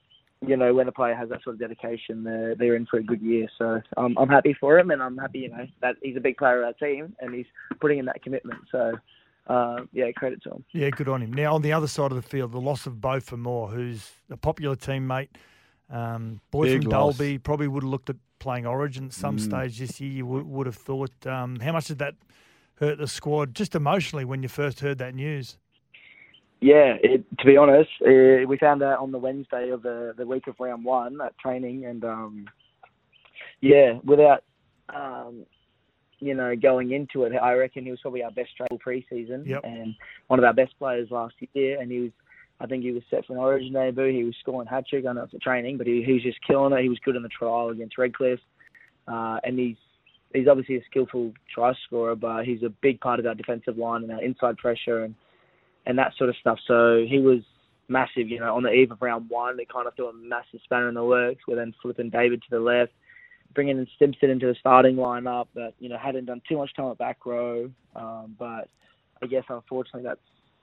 you 0.46 0.56
know, 0.56 0.72
when 0.72 0.86
a 0.86 0.92
player 0.92 1.14
has 1.14 1.28
that 1.30 1.42
sort 1.42 1.54
of 1.54 1.60
dedication, 1.60 2.22
they're, 2.22 2.54
they're 2.54 2.76
in 2.76 2.86
for 2.86 2.98
a 2.98 3.02
good 3.02 3.20
year. 3.20 3.48
So 3.58 3.80
um, 3.96 4.16
I'm 4.18 4.28
happy 4.28 4.54
for 4.60 4.78
him, 4.78 4.90
and 4.90 5.02
I'm 5.02 5.18
happy, 5.18 5.40
you 5.40 5.48
know, 5.48 5.66
that 5.82 5.96
he's 6.02 6.16
a 6.16 6.20
big 6.20 6.36
player 6.36 6.62
of 6.62 6.66
our 6.66 6.72
team, 6.74 7.14
and 7.20 7.34
he's 7.34 7.46
putting 7.80 7.98
in 7.98 8.04
that 8.04 8.22
commitment. 8.22 8.60
So, 8.70 8.92
uh, 9.48 9.80
yeah, 9.92 10.12
credit 10.12 10.42
to 10.44 10.50
him. 10.50 10.64
Yeah, 10.72 10.90
good 10.90 11.08
on 11.08 11.22
him. 11.22 11.32
Now, 11.32 11.54
on 11.54 11.62
the 11.62 11.72
other 11.72 11.88
side 11.88 12.12
of 12.12 12.16
the 12.16 12.28
field, 12.28 12.52
the 12.52 12.60
loss 12.60 12.86
of 12.86 13.00
Beau 13.00 13.18
for 13.18 13.36
Fermor, 13.36 13.66
who's 13.66 14.12
a 14.30 14.36
popular 14.36 14.76
teammate, 14.76 15.30
um, 15.90 16.40
boy 16.50 16.66
big 16.66 16.82
from 16.82 16.92
loss. 16.92 17.16
Dalby, 17.16 17.38
probably 17.38 17.66
would 17.66 17.82
have 17.82 17.90
looked 17.90 18.10
at 18.10 18.16
playing 18.38 18.66
Origin 18.66 19.06
at 19.06 19.14
some 19.14 19.38
mm. 19.38 19.40
stage 19.40 19.78
this 19.78 20.00
year. 20.00 20.12
You 20.12 20.26
would, 20.26 20.46
would 20.46 20.66
have 20.66 20.76
thought. 20.76 21.26
Um, 21.26 21.58
how 21.58 21.72
much 21.72 21.86
did 21.86 21.98
that 21.98 22.14
hurt 22.76 22.98
the 22.98 23.08
squad, 23.08 23.54
just 23.54 23.74
emotionally, 23.74 24.24
when 24.24 24.42
you 24.42 24.48
first 24.48 24.80
heard 24.80 24.98
that 24.98 25.14
news? 25.14 25.58
Yeah, 26.60 26.94
it, 27.02 27.24
to 27.38 27.46
be 27.46 27.56
honest, 27.56 27.90
uh, 28.02 28.46
we 28.48 28.58
found 28.58 28.82
out 28.82 28.98
on 28.98 29.12
the 29.12 29.18
Wednesday 29.18 29.70
of 29.70 29.82
the 29.82 30.12
the 30.16 30.26
week 30.26 30.48
of 30.48 30.56
round 30.58 30.84
one 30.84 31.20
at 31.20 31.38
training, 31.38 31.84
and 31.84 32.04
um, 32.04 32.46
yeah, 33.60 33.98
without 34.04 34.42
um, 34.92 35.46
you 36.18 36.34
know 36.34 36.56
going 36.56 36.90
into 36.92 37.24
it, 37.24 37.32
I 37.36 37.52
reckon 37.52 37.84
he 37.84 37.92
was 37.92 38.00
probably 38.00 38.24
our 38.24 38.32
best 38.32 38.56
travel 38.56 38.78
preseason 38.84 39.46
yep. 39.46 39.60
and 39.62 39.94
one 40.26 40.40
of 40.40 40.44
our 40.44 40.52
best 40.52 40.76
players 40.78 41.10
last 41.12 41.34
year, 41.54 41.80
and 41.80 41.92
he 41.92 42.00
was 42.00 42.10
I 42.60 42.66
think 42.66 42.82
he 42.82 42.90
was 42.90 43.04
set 43.08 43.24
for 43.24 43.34
an 43.34 43.38
Origin 43.38 43.72
debut. 43.72 44.12
He 44.12 44.24
was 44.24 44.34
scoring 44.40 44.66
hat 44.66 44.84
trick. 44.88 45.06
I 45.06 45.12
know 45.12 45.22
it's 45.22 45.34
a 45.34 45.38
training, 45.38 45.78
but 45.78 45.86
he, 45.86 46.02
he 46.02 46.14
was 46.14 46.22
just 46.22 46.38
killing 46.44 46.72
it. 46.72 46.82
He 46.82 46.88
was 46.88 46.98
good 47.04 47.14
in 47.14 47.22
the 47.22 47.28
trial 47.28 47.68
against 47.68 47.98
Redcliffe, 47.98 48.40
uh, 49.06 49.38
and 49.44 49.58
he's 49.58 49.76
he's 50.34 50.48
obviously 50.48 50.76
a 50.76 50.84
skillful 50.90 51.32
try 51.54 51.72
scorer, 51.86 52.16
but 52.16 52.44
he's 52.44 52.64
a 52.64 52.68
big 52.82 53.00
part 53.00 53.20
of 53.20 53.26
our 53.26 53.34
defensive 53.34 53.78
line 53.78 54.02
and 54.02 54.12
our 54.12 54.22
inside 54.22 54.58
pressure 54.58 55.04
and 55.04 55.14
and 55.88 55.98
that 55.98 56.12
sort 56.16 56.30
of 56.30 56.36
stuff. 56.36 56.60
So 56.68 57.04
he 57.08 57.18
was 57.18 57.40
massive. 57.88 58.28
You 58.28 58.38
know, 58.38 58.54
on 58.54 58.62
the 58.62 58.70
eve 58.70 58.92
of 58.92 59.02
round 59.02 59.28
one, 59.28 59.56
they 59.56 59.64
kind 59.64 59.88
of 59.88 59.96
threw 59.96 60.08
a 60.08 60.12
massive 60.12 60.60
spanner 60.62 60.88
in 60.88 60.94
the 60.94 61.02
works. 61.02 61.42
We're 61.48 61.56
then 61.56 61.74
flipping 61.82 62.10
David 62.10 62.42
to 62.42 62.50
the 62.50 62.60
left, 62.60 62.92
bringing 63.54 63.78
in 63.78 63.88
Stimson 63.96 64.30
into 64.30 64.46
the 64.46 64.54
starting 64.60 64.96
lineup. 64.96 65.48
But 65.54 65.74
you 65.80 65.88
know, 65.88 65.96
hadn't 65.96 66.26
done 66.26 66.42
too 66.48 66.58
much 66.58 66.74
time 66.74 66.90
at 66.92 66.98
back 66.98 67.26
row. 67.26 67.70
Um, 67.96 68.36
but 68.38 68.68
I 69.20 69.26
guess 69.26 69.44
unfortunately 69.48 70.02
that's 70.02 70.20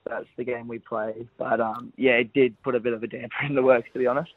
that's 0.07 0.27
the 0.37 0.43
game 0.45 0.67
we 0.67 0.79
play. 0.79 1.27
But 1.37 1.59
um, 1.59 1.91
yeah, 1.97 2.13
it 2.13 2.31
did 2.33 2.61
put 2.61 2.75
a 2.75 2.79
bit 2.79 2.93
of 2.93 3.03
a 3.03 3.07
damper 3.07 3.35
in 3.49 3.55
the 3.55 3.63
works, 3.63 3.89
to 3.93 3.99
be 3.99 4.07
honest. 4.07 4.31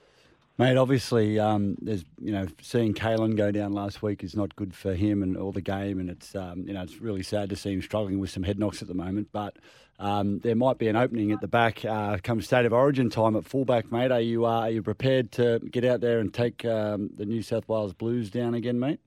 Mate, 0.58 0.76
obviously, 0.76 1.38
um, 1.38 1.76
there's 1.80 2.04
you 2.20 2.32
know 2.32 2.48
seeing 2.60 2.92
Kalyn 2.92 3.36
go 3.36 3.52
down 3.52 3.72
last 3.72 4.02
week 4.02 4.24
is 4.24 4.34
not 4.34 4.56
good 4.56 4.74
for 4.74 4.92
him 4.92 5.22
and 5.22 5.36
all 5.36 5.52
the 5.52 5.60
game, 5.60 6.00
and 6.00 6.10
it's 6.10 6.34
um, 6.34 6.64
you 6.66 6.74
know 6.74 6.82
it's 6.82 7.00
really 7.00 7.22
sad 7.22 7.48
to 7.50 7.56
see 7.56 7.72
him 7.72 7.80
struggling 7.80 8.18
with 8.18 8.30
some 8.30 8.42
head 8.42 8.58
knocks 8.58 8.82
at 8.82 8.88
the 8.88 8.94
moment. 8.94 9.28
But 9.30 9.56
um, 10.00 10.40
there 10.40 10.56
might 10.56 10.78
be 10.78 10.88
an 10.88 10.96
opening 10.96 11.30
at 11.30 11.40
the 11.40 11.46
back 11.46 11.84
uh, 11.84 12.18
come 12.24 12.42
state 12.42 12.66
of 12.66 12.72
origin 12.72 13.08
time 13.08 13.36
at 13.36 13.44
fullback, 13.44 13.92
mate. 13.92 14.10
Are 14.10 14.20
you 14.20 14.46
uh, 14.46 14.62
are 14.62 14.70
you 14.70 14.82
prepared 14.82 15.30
to 15.32 15.60
get 15.60 15.84
out 15.84 16.00
there 16.00 16.18
and 16.18 16.34
take 16.34 16.64
um, 16.64 17.10
the 17.16 17.24
New 17.24 17.42
South 17.42 17.68
Wales 17.68 17.92
Blues 17.92 18.28
down 18.28 18.54
again, 18.54 18.80
mate? 18.80 18.98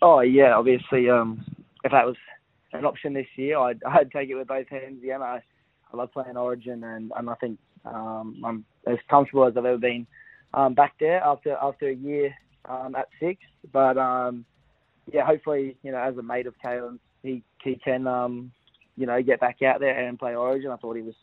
Oh 0.00 0.20
yeah, 0.20 0.54
obviously, 0.54 1.10
um, 1.10 1.44
if 1.84 1.92
that 1.92 2.06
was 2.06 2.16
an 2.72 2.86
option 2.86 3.12
this 3.12 3.26
year, 3.36 3.58
I'd, 3.58 3.82
I'd 3.86 4.10
take 4.10 4.30
it 4.30 4.34
with 4.34 4.48
both 4.48 4.68
hands. 4.68 5.00
Yeah, 5.02 5.18
I, 5.18 5.42
I 5.92 5.96
love 5.96 6.10
playing 6.10 6.38
Origin, 6.38 6.82
and, 6.84 7.12
and 7.14 7.28
I 7.28 7.34
think 7.34 7.58
um, 7.84 8.40
I'm 8.42 8.64
as 8.86 8.96
comfortable 9.10 9.44
as 9.44 9.58
I've 9.58 9.66
ever 9.66 9.76
been 9.76 10.06
um, 10.54 10.74
back 10.74 10.94
there 11.00 11.20
after 11.22 11.56
after 11.60 11.88
a 11.88 11.94
year 11.94 12.34
um, 12.68 12.94
at 12.96 13.08
six. 13.20 13.40
But 13.72 13.98
um, 13.98 14.44
yeah, 15.12 15.26
hopefully, 15.26 15.76
you 15.82 15.92
know, 15.92 15.98
as 15.98 16.16
a 16.16 16.22
mate 16.22 16.46
of 16.46 16.54
Kalyn's, 16.64 17.00
he 17.22 17.42
he 17.62 17.76
can 17.76 18.06
um, 18.06 18.52
you 18.96 19.06
know 19.06 19.22
get 19.22 19.40
back 19.40 19.62
out 19.62 19.80
there 19.80 20.06
and 20.06 20.18
play 20.18 20.34
Origin. 20.34 20.70
I 20.70 20.76
thought 20.76 20.96
he 20.96 21.02
was 21.02 21.14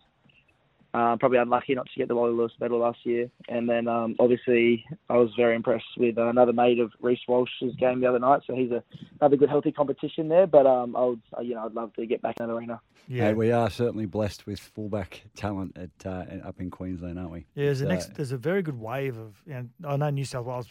uh, 0.93 1.15
probably 1.17 1.37
unlucky 1.37 1.75
not 1.75 1.87
to 1.87 1.97
get 1.97 2.07
the 2.07 2.15
Wally 2.15 2.33
Lewis 2.33 2.51
medal 2.59 2.79
last 2.79 2.99
year. 3.05 3.29
And 3.47 3.69
then 3.69 3.87
um, 3.87 4.15
obviously 4.19 4.85
I 5.09 5.17
was 5.17 5.29
very 5.37 5.55
impressed 5.55 5.85
with 5.97 6.17
another 6.17 6.53
mate 6.53 6.79
of 6.79 6.91
Reece 6.99 7.19
Walsh's 7.27 7.75
game 7.79 8.01
the 8.01 8.07
other 8.07 8.19
night. 8.19 8.41
So 8.45 8.55
he's 8.55 8.71
a, 8.71 8.83
another 9.19 9.37
good 9.37 9.49
healthy 9.49 9.71
competition 9.71 10.27
there. 10.27 10.47
But 10.47 10.65
um, 10.65 10.95
I 10.95 11.05
would 11.05 11.21
you 11.41 11.55
know 11.55 11.65
I'd 11.65 11.73
love 11.73 11.93
to 11.93 12.05
get 12.05 12.21
back 12.21 12.35
in 12.39 12.47
that 12.47 12.53
arena. 12.53 12.81
Yeah, 13.07 13.27
hey, 13.27 13.33
we 13.33 13.51
are 13.51 13.69
certainly 13.69 14.05
blessed 14.05 14.45
with 14.45 14.59
fullback 14.59 15.23
talent 15.35 15.77
at 15.77 16.05
uh, 16.05 16.47
up 16.47 16.59
in 16.59 16.69
Queensland, 16.69 17.17
aren't 17.17 17.31
we? 17.31 17.45
Yeah, 17.55 17.65
there's 17.65 17.81
a 17.81 17.85
next. 17.85 18.13
There's 18.15 18.31
a 18.31 18.37
very 18.37 18.61
good 18.61 18.79
wave 18.79 19.17
of. 19.17 19.41
You 19.45 19.69
know, 19.79 19.89
I 19.89 19.97
know 19.97 20.09
New 20.09 20.25
South 20.25 20.45
Wales 20.45 20.67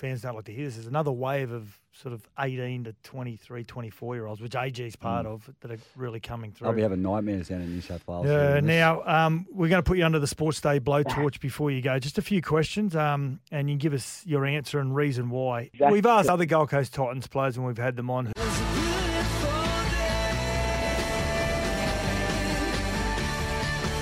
fans 0.00 0.22
don't 0.22 0.34
like 0.34 0.46
to 0.46 0.52
hear 0.52 0.64
this. 0.64 0.74
There's 0.74 0.86
another 0.86 1.12
wave 1.12 1.52
of 1.52 1.78
sort 1.92 2.14
of 2.14 2.26
18 2.38 2.84
to 2.84 2.94
23, 3.02 3.64
24 3.64 4.14
year 4.14 4.26
olds, 4.26 4.40
which 4.40 4.52
AJ's 4.52 4.96
part 4.96 5.26
mm. 5.26 5.34
of, 5.34 5.50
that 5.60 5.70
are 5.70 5.78
really 5.94 6.20
coming 6.20 6.52
through. 6.52 6.68
I'll 6.68 6.74
be 6.74 6.82
having 6.82 7.02
nightmares 7.02 7.48
down 7.48 7.60
in 7.60 7.72
New 7.72 7.80
South 7.80 8.06
Wales. 8.08 8.26
Yeah. 8.26 8.60
Now 8.60 9.02
um, 9.04 9.46
we're 9.52 9.68
going 9.68 9.82
to 9.82 9.86
put 9.86 9.98
you 9.98 10.04
under 10.04 10.18
the 10.18 10.26
Sports 10.26 10.60
Day 10.60 10.80
blowtorch 10.80 11.40
before 11.40 11.70
you 11.70 11.82
go. 11.82 11.98
Just 11.98 12.18
a 12.18 12.22
few 12.22 12.40
questions, 12.40 12.96
um, 12.96 13.40
and 13.52 13.68
you 13.70 13.76
give 13.76 13.92
us 13.92 14.24
your 14.26 14.46
answer 14.46 14.80
and 14.80 14.94
reason 14.94 15.30
why. 15.30 15.70
Exactly. 15.72 15.92
We've 15.92 16.06
asked 16.06 16.28
other 16.28 16.46
Gold 16.46 16.70
Coast 16.70 16.94
Titans 16.94 17.26
players 17.26 17.58
when 17.58 17.66
we've 17.66 17.78
had 17.78 17.96
them 17.96 18.10
on. 18.10 18.32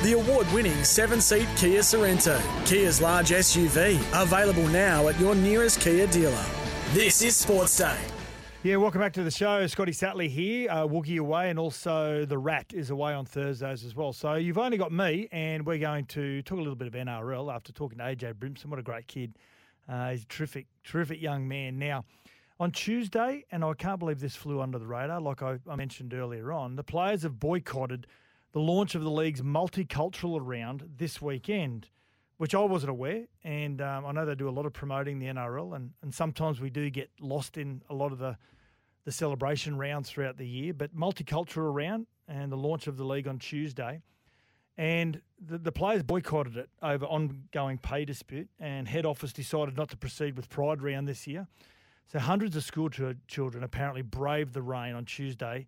The 0.09 0.15
award 0.15 0.51
winning 0.55 0.85
seven 0.85 1.21
seat 1.21 1.47
Kia 1.59 1.81
Sorento, 1.81 2.41
Kia's 2.65 2.99
large 2.99 3.29
SUV, 3.29 4.01
available 4.15 4.67
now 4.69 5.09
at 5.09 5.21
your 5.21 5.35
nearest 5.35 5.83
Kia 5.83 6.07
dealer. 6.07 6.47
This 6.95 7.21
is 7.21 7.37
Sports 7.37 7.77
Day. 7.77 7.99
Yeah, 8.63 8.77
welcome 8.77 9.03
back 9.03 9.13
to 9.13 9.23
the 9.23 9.31
show. 9.31 9.67
Scotty 9.67 9.93
Sattler 9.93 10.25
here, 10.25 10.71
uh, 10.71 10.87
Woogie 10.87 11.19
away, 11.19 11.51
and 11.51 11.59
also 11.59 12.25
the 12.25 12.39
Rat 12.39 12.73
is 12.73 12.89
away 12.89 13.13
on 13.13 13.27
Thursdays 13.27 13.85
as 13.85 13.95
well. 13.95 14.15
So 14.15 14.33
you've 14.37 14.57
only 14.57 14.79
got 14.79 14.93
me, 14.93 15.29
and 15.31 15.67
we're 15.67 15.77
going 15.77 16.07
to 16.07 16.41
talk 16.41 16.57
a 16.57 16.63
little 16.63 16.75
bit 16.75 16.89
of 16.89 16.95
NRL 16.95 17.55
after 17.55 17.75
talking 17.75 17.99
to 17.99 18.05
AJ 18.05 18.33
Brimson. 18.37 18.71
What 18.71 18.79
a 18.79 18.83
great 18.83 19.09
kid. 19.09 19.37
Uh, 19.87 20.13
he's 20.13 20.23
a 20.23 20.27
terrific, 20.29 20.69
terrific 20.85 21.21
young 21.21 21.47
man. 21.47 21.79
Now, 21.79 22.07
on 22.59 22.71
Tuesday, 22.71 23.45
and 23.53 23.63
I 23.63 23.75
can't 23.75 23.99
believe 23.99 24.21
this 24.21 24.37
flew 24.37 24.63
under 24.63 24.79
the 24.79 24.87
radar, 24.87 25.21
like 25.21 25.43
I, 25.43 25.59
I 25.69 25.77
mentioned 25.77 26.15
earlier 26.15 26.51
on, 26.51 26.77
the 26.77 26.83
players 26.83 27.25
have 27.25 27.39
boycotted– 27.39 28.07
the 28.53 28.61
launch 28.61 28.95
of 28.95 29.03
the 29.03 29.11
league's 29.11 29.43
multicultural 29.43 30.41
round 30.43 30.89
this 30.97 31.21
weekend, 31.21 31.89
which 32.39 32.55
I 32.55 32.61
wasn't 32.61 32.91
aware. 32.91 33.25
And 33.45 33.81
um, 33.81 34.07
I 34.07 34.13
know 34.13 34.25
they 34.25 34.35
do 34.35 34.49
a 34.49 34.51
lot 34.51 34.67
of 34.67 34.73
promoting 34.73 35.19
the 35.19 35.27
NRL, 35.27 35.77
and, 35.77 35.91
and 36.03 36.15
sometimes 36.15 36.61
we 36.61 36.71
do 36.71 36.89
get 36.91 37.11
lost 37.21 37.59
in 37.59 37.83
a 37.91 37.95
lot 37.95 38.13
of 38.13 38.19
the, 38.19 38.37
the 39.05 39.13
celebration 39.13 39.77
rounds 39.77 40.11
throughout 40.11 40.39
the 40.39 40.47
year. 40.47 40.73
But 40.73 40.97
multicultural 40.97 41.75
round 41.75 42.07
and 42.27 42.51
the 42.51 42.57
launch 42.57 42.87
of 42.87 42.97
the 42.97 43.05
league 43.05 43.29
on 43.29 43.39
Tuesday. 43.39 44.03
And 44.77 45.21
the, 45.45 45.59
the 45.59 45.73
players 45.73 46.03
boycotted 46.03 46.57
it 46.57 46.71
over 46.83 47.05
ongoing 47.05 47.79
pay 47.79 48.05
dispute, 48.05 48.49
and 48.61 48.87
head 48.87 49.05
office 49.05 49.33
decided 49.33 49.77
not 49.77 49.91
to 49.91 49.97
proceed 49.97 50.37
with 50.37 50.49
Pride 50.49 50.83
round 50.83 51.09
this 51.09 51.27
year. 51.27 51.49
So 52.11 52.19
hundreds 52.19 52.57
of 52.57 52.65
school 52.65 52.89
children 53.27 53.63
apparently 53.63 54.03
braved 54.03 54.55
the 54.55 54.63
rain 54.63 54.95
on 54.95 55.05
Tuesday 55.05 55.67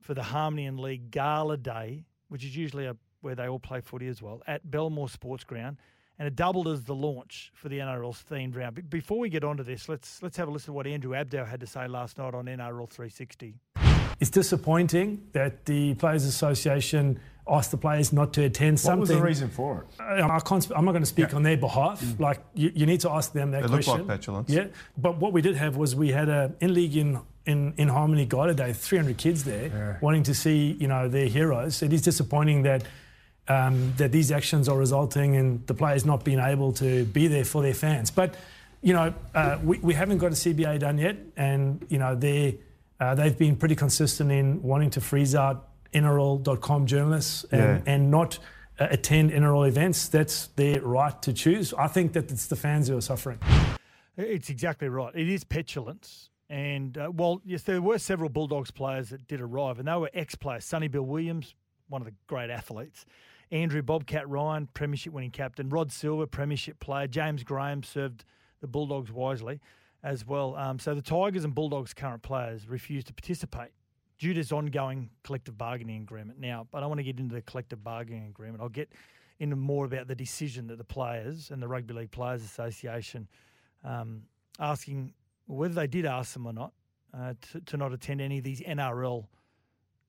for 0.00 0.12
the 0.12 0.22
Harmony 0.22 0.66
and 0.66 0.78
League 0.78 1.10
Gala 1.10 1.56
Day 1.56 2.04
which 2.28 2.44
is 2.44 2.56
usually 2.56 2.86
a, 2.86 2.96
where 3.20 3.34
they 3.34 3.48
all 3.48 3.58
play 3.58 3.80
footy 3.80 4.08
as 4.08 4.22
well, 4.22 4.42
at 4.46 4.70
Belmore 4.70 5.08
Sports 5.08 5.44
Ground, 5.44 5.76
and 6.18 6.26
it 6.26 6.36
doubled 6.36 6.68
as 6.68 6.84
the 6.84 6.94
launch 6.94 7.52
for 7.54 7.68
the 7.68 7.78
NRL's 7.78 8.24
themed 8.28 8.56
round. 8.56 8.74
But 8.74 8.90
before 8.90 9.18
we 9.18 9.28
get 9.28 9.44
on 9.44 9.56
to 9.56 9.64
this, 9.64 9.88
let's 9.88 10.22
let's 10.22 10.36
have 10.36 10.48
a 10.48 10.50
listen 10.50 10.66
to 10.66 10.72
what 10.72 10.86
Andrew 10.86 11.12
Abdo 11.12 11.46
had 11.46 11.60
to 11.60 11.66
say 11.66 11.86
last 11.86 12.18
night 12.18 12.34
on 12.34 12.46
NRL 12.46 12.88
360. 12.88 13.54
It's 14.20 14.30
disappointing 14.30 15.28
that 15.32 15.64
the 15.64 15.94
Players 15.94 16.24
Association 16.24 17.20
asked 17.48 17.70
the 17.70 17.76
players 17.76 18.12
not 18.12 18.32
to 18.34 18.44
attend 18.44 18.74
what 18.74 18.80
something. 18.80 18.98
What 19.00 19.08
was 19.08 19.10
the 19.10 19.22
reason 19.22 19.48
for 19.48 19.84
it? 19.84 20.00
I 20.00 20.40
can't, 20.40 20.68
I'm 20.74 20.84
not 20.84 20.92
going 20.92 21.02
to 21.02 21.06
speak 21.06 21.30
yeah. 21.30 21.36
on 21.36 21.42
their 21.44 21.56
behalf. 21.56 22.02
Mm. 22.02 22.20
Like 22.20 22.40
you, 22.54 22.72
you, 22.74 22.86
need 22.86 23.00
to 23.00 23.10
ask 23.10 23.32
them 23.32 23.52
that 23.52 23.64
it 23.64 23.68
question. 23.68 23.94
It 23.94 23.96
looked 23.98 24.08
like 24.08 24.18
petulance. 24.18 24.50
Yeah, 24.50 24.66
but 24.96 25.18
what 25.18 25.32
we 25.32 25.40
did 25.40 25.56
have 25.56 25.76
was 25.76 25.94
we 25.94 26.10
had 26.10 26.28
an 26.28 26.56
in 26.60 26.74
league 26.74 26.96
in 26.96 27.20
in, 27.48 27.72
in 27.78 27.88
Harmony 27.88 28.26
Gala 28.26 28.52
Day, 28.52 28.74
300 28.74 29.16
kids 29.16 29.42
there 29.42 29.68
yeah. 29.68 29.96
wanting 30.02 30.22
to 30.24 30.34
see, 30.34 30.76
you 30.78 30.86
know, 30.86 31.08
their 31.08 31.26
heroes. 31.26 31.82
It 31.82 31.92
is 31.94 32.02
disappointing 32.02 32.62
that 32.62 32.84
um, 33.48 33.94
that 33.96 34.12
these 34.12 34.30
actions 34.30 34.68
are 34.68 34.76
resulting 34.76 35.32
in 35.32 35.62
the 35.64 35.72
players 35.72 36.04
not 36.04 36.22
being 36.22 36.38
able 36.38 36.70
to 36.74 37.06
be 37.06 37.28
there 37.28 37.46
for 37.46 37.62
their 37.62 37.72
fans. 37.72 38.10
But, 38.10 38.34
you 38.82 38.92
know, 38.92 39.14
uh, 39.34 39.56
we, 39.64 39.78
we 39.78 39.94
haven't 39.94 40.18
got 40.18 40.32
a 40.32 40.34
CBA 40.34 40.80
done 40.80 40.98
yet, 40.98 41.16
and, 41.34 41.82
you 41.88 41.96
know, 41.96 42.14
they 42.14 42.58
uh, 43.00 43.14
they've 43.14 43.38
been 43.38 43.56
pretty 43.56 43.74
consistent 43.74 44.30
in 44.30 44.62
wanting 44.62 44.90
to 44.90 45.00
freeze 45.00 45.34
out 45.34 45.68
NRL.com 45.94 46.84
journalists 46.84 47.44
and, 47.50 47.60
yeah. 47.62 47.92
and 47.94 48.10
not 48.10 48.38
uh, 48.78 48.88
attend 48.90 49.30
NRL 49.30 49.66
events. 49.66 50.08
That's 50.08 50.48
their 50.48 50.82
right 50.82 51.20
to 51.22 51.32
choose. 51.32 51.72
I 51.72 51.86
think 51.86 52.12
that 52.12 52.30
it's 52.30 52.48
the 52.48 52.56
fans 52.56 52.88
who 52.88 52.98
are 52.98 53.00
suffering. 53.00 53.38
It's 54.18 54.50
exactly 54.50 54.88
right. 54.88 55.14
It 55.14 55.28
is 55.28 55.44
petulance 55.44 56.28
and 56.50 56.96
uh, 56.96 57.10
well, 57.12 57.40
yes, 57.44 57.62
there 57.62 57.82
were 57.82 57.98
several 57.98 58.30
Bulldogs 58.30 58.70
players 58.70 59.10
that 59.10 59.26
did 59.26 59.40
arrive, 59.40 59.78
and 59.78 59.88
they 59.88 59.94
were 59.94 60.10
ex 60.14 60.34
players. 60.34 60.64
Sonny 60.64 60.88
Bill 60.88 61.02
Williams, 61.02 61.54
one 61.88 62.00
of 62.00 62.06
the 62.06 62.14
great 62.26 62.50
athletes. 62.50 63.04
Andrew 63.50 63.82
Bobcat 63.82 64.28
Ryan, 64.28 64.68
Premiership 64.74 65.12
winning 65.12 65.30
captain. 65.30 65.68
Rod 65.68 65.90
Silva, 65.90 66.26
Premiership 66.26 66.80
player. 66.80 67.06
James 67.06 67.42
Graham 67.42 67.82
served 67.82 68.24
the 68.60 68.66
Bulldogs 68.66 69.10
wisely 69.10 69.60
as 70.02 70.26
well. 70.26 70.54
Um, 70.56 70.78
so 70.78 70.94
the 70.94 71.02
Tigers 71.02 71.44
and 71.44 71.54
Bulldogs 71.54 71.94
current 71.94 72.22
players 72.22 72.68
refused 72.68 73.06
to 73.08 73.14
participate 73.14 73.70
due 74.18 74.34
to 74.34 74.40
this 74.40 74.52
ongoing 74.52 75.10
collective 75.22 75.56
bargaining 75.56 76.02
agreement. 76.02 76.38
Now, 76.38 76.66
but 76.70 76.82
I 76.82 76.86
want 76.86 76.98
to 76.98 77.04
get 77.04 77.18
into 77.18 77.34
the 77.34 77.42
collective 77.42 77.82
bargaining 77.82 78.26
agreement. 78.26 78.62
I'll 78.62 78.68
get 78.68 78.92
into 79.38 79.56
more 79.56 79.84
about 79.84 80.08
the 80.08 80.14
decision 80.14 80.66
that 80.66 80.78
the 80.78 80.84
players 80.84 81.50
and 81.50 81.62
the 81.62 81.68
Rugby 81.68 81.94
League 81.94 82.10
Players 82.10 82.42
Association 82.42 83.28
um, 83.84 84.22
asking 84.58 85.14
whether 85.48 85.74
they 85.74 85.86
did 85.86 86.06
ask 86.06 86.34
them 86.34 86.46
or 86.46 86.52
not 86.52 86.72
uh, 87.16 87.34
to, 87.52 87.60
to, 87.62 87.76
not 87.76 87.92
attend 87.92 88.20
any 88.20 88.38
of 88.38 88.44
these 88.44 88.60
NRL 88.60 89.26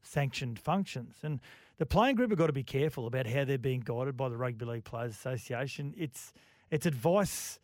sanctioned 0.02 0.60
functions. 0.60 1.15
And 1.23 1.39
the 1.78 1.86
playing 1.86 2.15
group 2.15 2.30
have 2.30 2.38
got 2.38 2.47
to 2.47 2.54
be 2.54 2.63
careful 2.63 3.08
about 3.08 3.25
how 3.25 3.45
they're 3.45 3.58
being 3.58 3.80
guided 3.80 4.17
by 4.17 4.30
the 4.30 4.38
Rugby 4.38 4.65
League 4.65 4.84
Players 4.84 5.12
Association. 5.12 5.93
It's 5.97 6.34
it's 6.69 6.86
advice. 6.86 7.60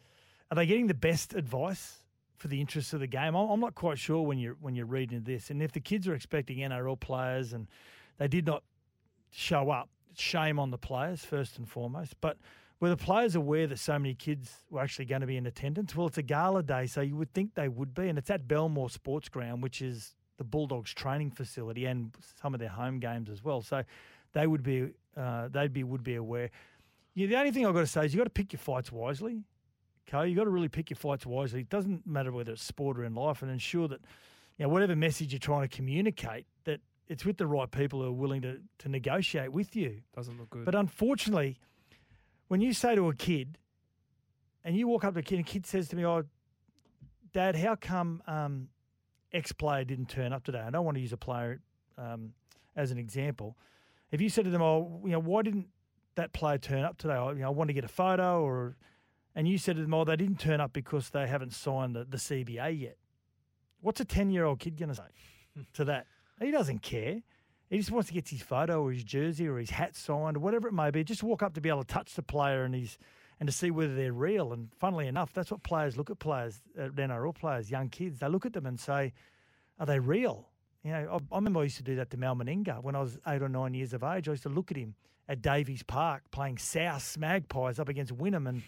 Are 0.50 0.56
they 0.56 0.66
getting 0.66 0.88
the 0.88 0.94
best 0.94 1.34
advice 1.34 2.00
for 2.38 2.48
the 2.48 2.60
interests 2.60 2.94
of 2.94 3.02
the 3.02 3.08
game? 3.08 3.36
I'm, 3.36 3.60
not 3.60 3.76
quite 3.76 4.00
sure 4.00 4.22
when 4.22 4.40
you're 4.40 4.56
when 4.62 4.76
you're 4.76 4.86
reading 4.86 5.24
this. 5.24 5.50
And 5.50 5.62
if 5.62 5.74
the 5.74 5.80
kids 5.80 6.08
are 6.08 6.16
expecting 6.16 6.60
NRL 6.60 7.00
players 7.00 7.54
and 7.54 7.68
they 8.18 8.28
did 8.28 8.46
not 8.46 8.64
show 9.32 9.70
up, 9.70 9.90
shame 10.16 10.60
on 10.60 10.72
the 10.72 10.78
players 10.78 11.26
first 11.26 11.58
and 11.58 11.68
foremost. 11.68 12.16
But 12.22 12.38
were 12.80 12.90
the 12.90 12.98
players 12.98 13.36
aware 13.36 13.68
that 13.68 13.80
so 13.80 13.98
many 13.98 14.14
kids 14.14 14.52
were 14.70 14.82
actually 14.82 15.06
going 15.06 15.22
to 15.22 15.28
be 15.28 15.38
in 15.38 15.46
attendance? 15.46 15.96
Well, 15.96 16.08
it's 16.08 16.18
a 16.18 16.24
gala 16.24 16.64
day, 16.64 16.88
so 16.88 17.02
you 17.02 17.16
would 17.16 17.34
think 17.34 17.56
they 17.56 17.70
would 17.70 17.94
be, 17.94 18.10
and 18.10 18.18
it's 18.18 18.30
at 18.30 18.48
Belmore 18.48 18.90
Sports 18.90 19.30
Ground, 19.30 19.64
which 19.64 19.82
is 19.82 20.16
the 20.38 20.44
Bulldogs 20.44 20.94
training 20.94 21.32
facility 21.32 21.86
and 21.86 22.14
some 22.42 22.54
of 22.54 22.60
their 22.60 22.70
home 22.70 23.00
games 23.00 23.30
as 23.30 23.44
well. 23.44 23.62
So 23.62 23.84
they 24.34 24.48
would 24.48 24.64
be, 24.64 24.90
uh, 25.16 25.48
they'd 25.48 25.74
be 25.74 25.84
would 25.84 26.04
be 26.04 26.16
aware. 26.16 26.52
Yeah, 27.14 27.28
the 27.28 27.38
only 27.38 27.52
thing 27.52 27.66
I've 27.66 27.74
got 27.74 27.82
to 27.82 27.88
say 27.88 28.06
is 28.06 28.14
you've 28.14 28.20
got 28.20 28.26
to 28.26 28.30
pick 28.30 28.52
your 28.52 28.60
fights 28.60 28.92
wisely. 28.92 29.44
Okay, 30.08 30.28
you've 30.28 30.38
got 30.38 30.44
to 30.44 30.50
really 30.50 30.68
pick 30.68 30.90
your 30.90 30.98
fights 30.98 31.26
wisely. 31.26 31.62
It 31.62 31.70
doesn't 31.70 32.06
matter 32.06 32.32
whether 32.32 32.52
it's 32.52 32.64
sport 32.64 33.00
or 33.00 33.06
in 33.06 33.16
life, 33.16 33.42
and 33.42 33.50
ensure 33.50 33.88
that 33.88 34.02
you 34.58 34.66
know 34.66 34.70
whatever 34.70 34.96
message 34.96 35.32
you're 35.32 35.40
trying 35.40 35.68
to 35.68 35.74
communicate, 35.74 36.46
that 36.66 36.82
it's 37.08 37.26
with 37.26 37.38
the 37.38 37.48
right 37.48 37.72
people 37.72 38.02
who 38.02 38.10
are 38.10 38.12
willing 38.12 38.42
to 38.42 38.60
to 38.80 38.90
negotiate 38.90 39.52
with 39.52 39.76
you. 39.76 40.02
Doesn't 40.16 40.38
look 40.38 40.50
good. 40.50 40.66
But 40.66 40.76
unfortunately, 40.76 41.58
when 42.48 42.62
you 42.62 42.74
say 42.74 42.96
to 42.96 43.10
a 43.10 43.16
kid, 43.16 43.58
and 44.64 44.76
you 44.76 44.88
walk 44.88 45.04
up 45.04 45.14
to 45.14 45.20
a 45.20 45.24
kid, 45.24 45.36
and 45.36 45.48
a 45.48 45.50
kid 45.50 45.66
says 45.66 45.88
to 45.90 45.96
me, 45.96 46.06
"Oh, 46.06 46.24
Dad, 47.34 47.56
how 47.56 47.76
come 47.76 48.22
um, 48.28 48.70
X 49.32 49.52
player 49.52 49.84
didn't 49.84 50.10
turn 50.10 50.34
up 50.34 50.44
today?" 50.44 50.60
I 50.60 50.70
don't 50.70 50.86
want 50.86 50.96
to 50.96 51.02
use 51.02 51.14
a 51.14 51.18
player 51.18 51.62
um, 51.98 52.34
as 52.76 52.92
an 52.92 52.98
example. 52.98 53.58
If 54.12 54.22
you 54.22 54.30
said 54.30 54.46
to 54.46 54.52
them, 54.52 54.62
"Oh, 54.62 55.02
you 55.04 55.12
know, 55.12 55.20
why 55.20 55.44
didn't 55.44 55.68
that 56.16 56.34
player 56.34 56.58
turn 56.58 56.84
up 56.84 56.98
today? 56.98 57.14
I, 57.14 57.32
you 57.32 57.40
know, 57.40 57.48
I 57.48 57.50
want 57.50 57.70
to 57.70 57.74
get 57.74 57.84
a 57.84 57.90
photo," 57.90 58.42
or 58.42 58.76
and 59.36 59.48
you 59.48 59.58
said 59.58 59.76
to 59.76 59.82
them, 59.82 59.94
"Oh, 59.94 60.04
they 60.04 60.16
didn't 60.16 60.40
turn 60.40 60.62
up 60.62 60.74
because 60.74 61.10
they 61.10 61.28
haven't 61.28 61.54
signed 61.54 61.96
the, 61.96 62.06
the 62.06 62.18
CBA 62.18 62.80
yet." 62.80 62.98
What's 63.82 64.00
a 64.00 64.06
ten-year-old 64.06 64.60
kid 64.60 64.78
going 64.78 64.90
to 64.90 64.96
say 64.96 65.66
to 65.74 65.86
that? 65.86 66.08
He 66.42 66.52
doesn't 66.52 66.80
care. 66.82 67.22
He 67.70 67.78
just 67.78 67.92
wants 67.92 68.10
to 68.10 68.14
get 68.14 68.30
his 68.30 68.42
photo 68.42 68.84
or 68.84 68.92
his 68.92 69.04
jersey 69.04 69.48
or 69.48 69.58
his 69.58 69.72
hat 69.72 69.96
signed 69.96 70.38
or 70.38 70.40
whatever 70.40 70.68
it 70.68 70.74
may 70.74 70.92
be. 70.92 71.04
Just 71.04 71.24
walk 71.24 71.42
up 71.42 71.54
to 71.56 71.62
be 71.62 71.70
able 71.70 71.84
to 71.84 71.88
touch 71.88 72.14
the 72.14 72.22
player 72.22 72.64
and 72.64 72.76
his 72.76 72.98
and 73.40 73.48
to 73.48 73.54
see 73.54 73.72
whether 73.72 73.96
they're 73.96 74.14
real. 74.14 74.54
And 74.54 74.70
funnily 74.80 75.08
enough, 75.08 75.34
that's 75.34 75.52
what 75.52 75.64
players 75.64 75.98
look 75.98 76.10
at 76.10 76.20
players, 76.20 76.62
uh, 76.80 76.90
NRL 76.90 77.36
players, 77.36 77.70
young 77.70 77.90
kids. 77.90 78.20
They 78.20 78.28
look 78.30 78.46
at 78.46 78.54
them 78.54 78.66
and 78.66 78.80
say, 78.80 79.14
"Are 79.80 79.86
they 79.86 80.00
real?" 80.00 80.48
You 80.84 80.92
know, 80.92 81.20
I, 81.32 81.36
I 81.36 81.38
remember 81.38 81.62
I 81.62 81.64
used 81.64 81.78
to 81.78 81.84
do 81.84 81.96
that 81.96 82.12
to 82.12 82.18
Mal 82.18 82.36
Meninga 82.36 82.82
when 82.84 82.96
I 82.96 83.02
was 83.02 83.18
eight 83.28 83.42
or 83.42 83.50
nine 83.50 83.74
years 83.74 83.94
of 83.94 84.04
age. 84.04 84.28
I 84.30 84.32
used 84.32 84.44
to 84.44 84.50
look 84.50 84.72
at 84.72 84.78
him 84.78 84.96
at 85.28 85.42
Davies 85.42 85.84
Park 85.84 86.24
playing 86.32 86.60
South 86.60 87.18
Magpies 87.18 87.80
up 87.80 87.90
against 87.90 88.16
Wynnum 88.16 88.48
and. 88.48 88.64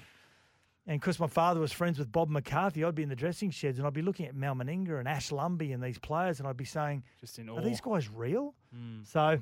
And 0.88 1.02
because 1.02 1.20
my 1.20 1.28
father 1.28 1.60
was 1.60 1.74
friends 1.74 2.00
with 2.00 2.10
Bob 2.14 2.30
McCarthy, 2.30 2.86
I'd 2.86 2.96
be 2.96 3.04
in 3.04 3.10
the 3.10 3.16
dressing 3.16 3.52
sheds 3.52 3.78
and 3.78 3.86
I'd 3.86 3.94
be 3.94 4.02
looking 4.02 4.26
at 4.26 4.36
Mal 4.36 4.56
Meninga 4.56 4.98
and 5.00 5.08
Ash 5.08 5.32
Lumby 5.32 5.74
and 5.74 5.84
these 5.84 6.00
players, 6.00 6.40
and 6.40 6.48
I'd 6.48 6.56
be 6.56 6.66
saying, 6.66 7.04
Just 7.20 7.38
in 7.40 7.50
Are 7.50 7.62
these 7.62 7.82
guys 7.82 8.10
real? 8.10 8.56
Mm. 8.74 9.06
So, 9.06 9.40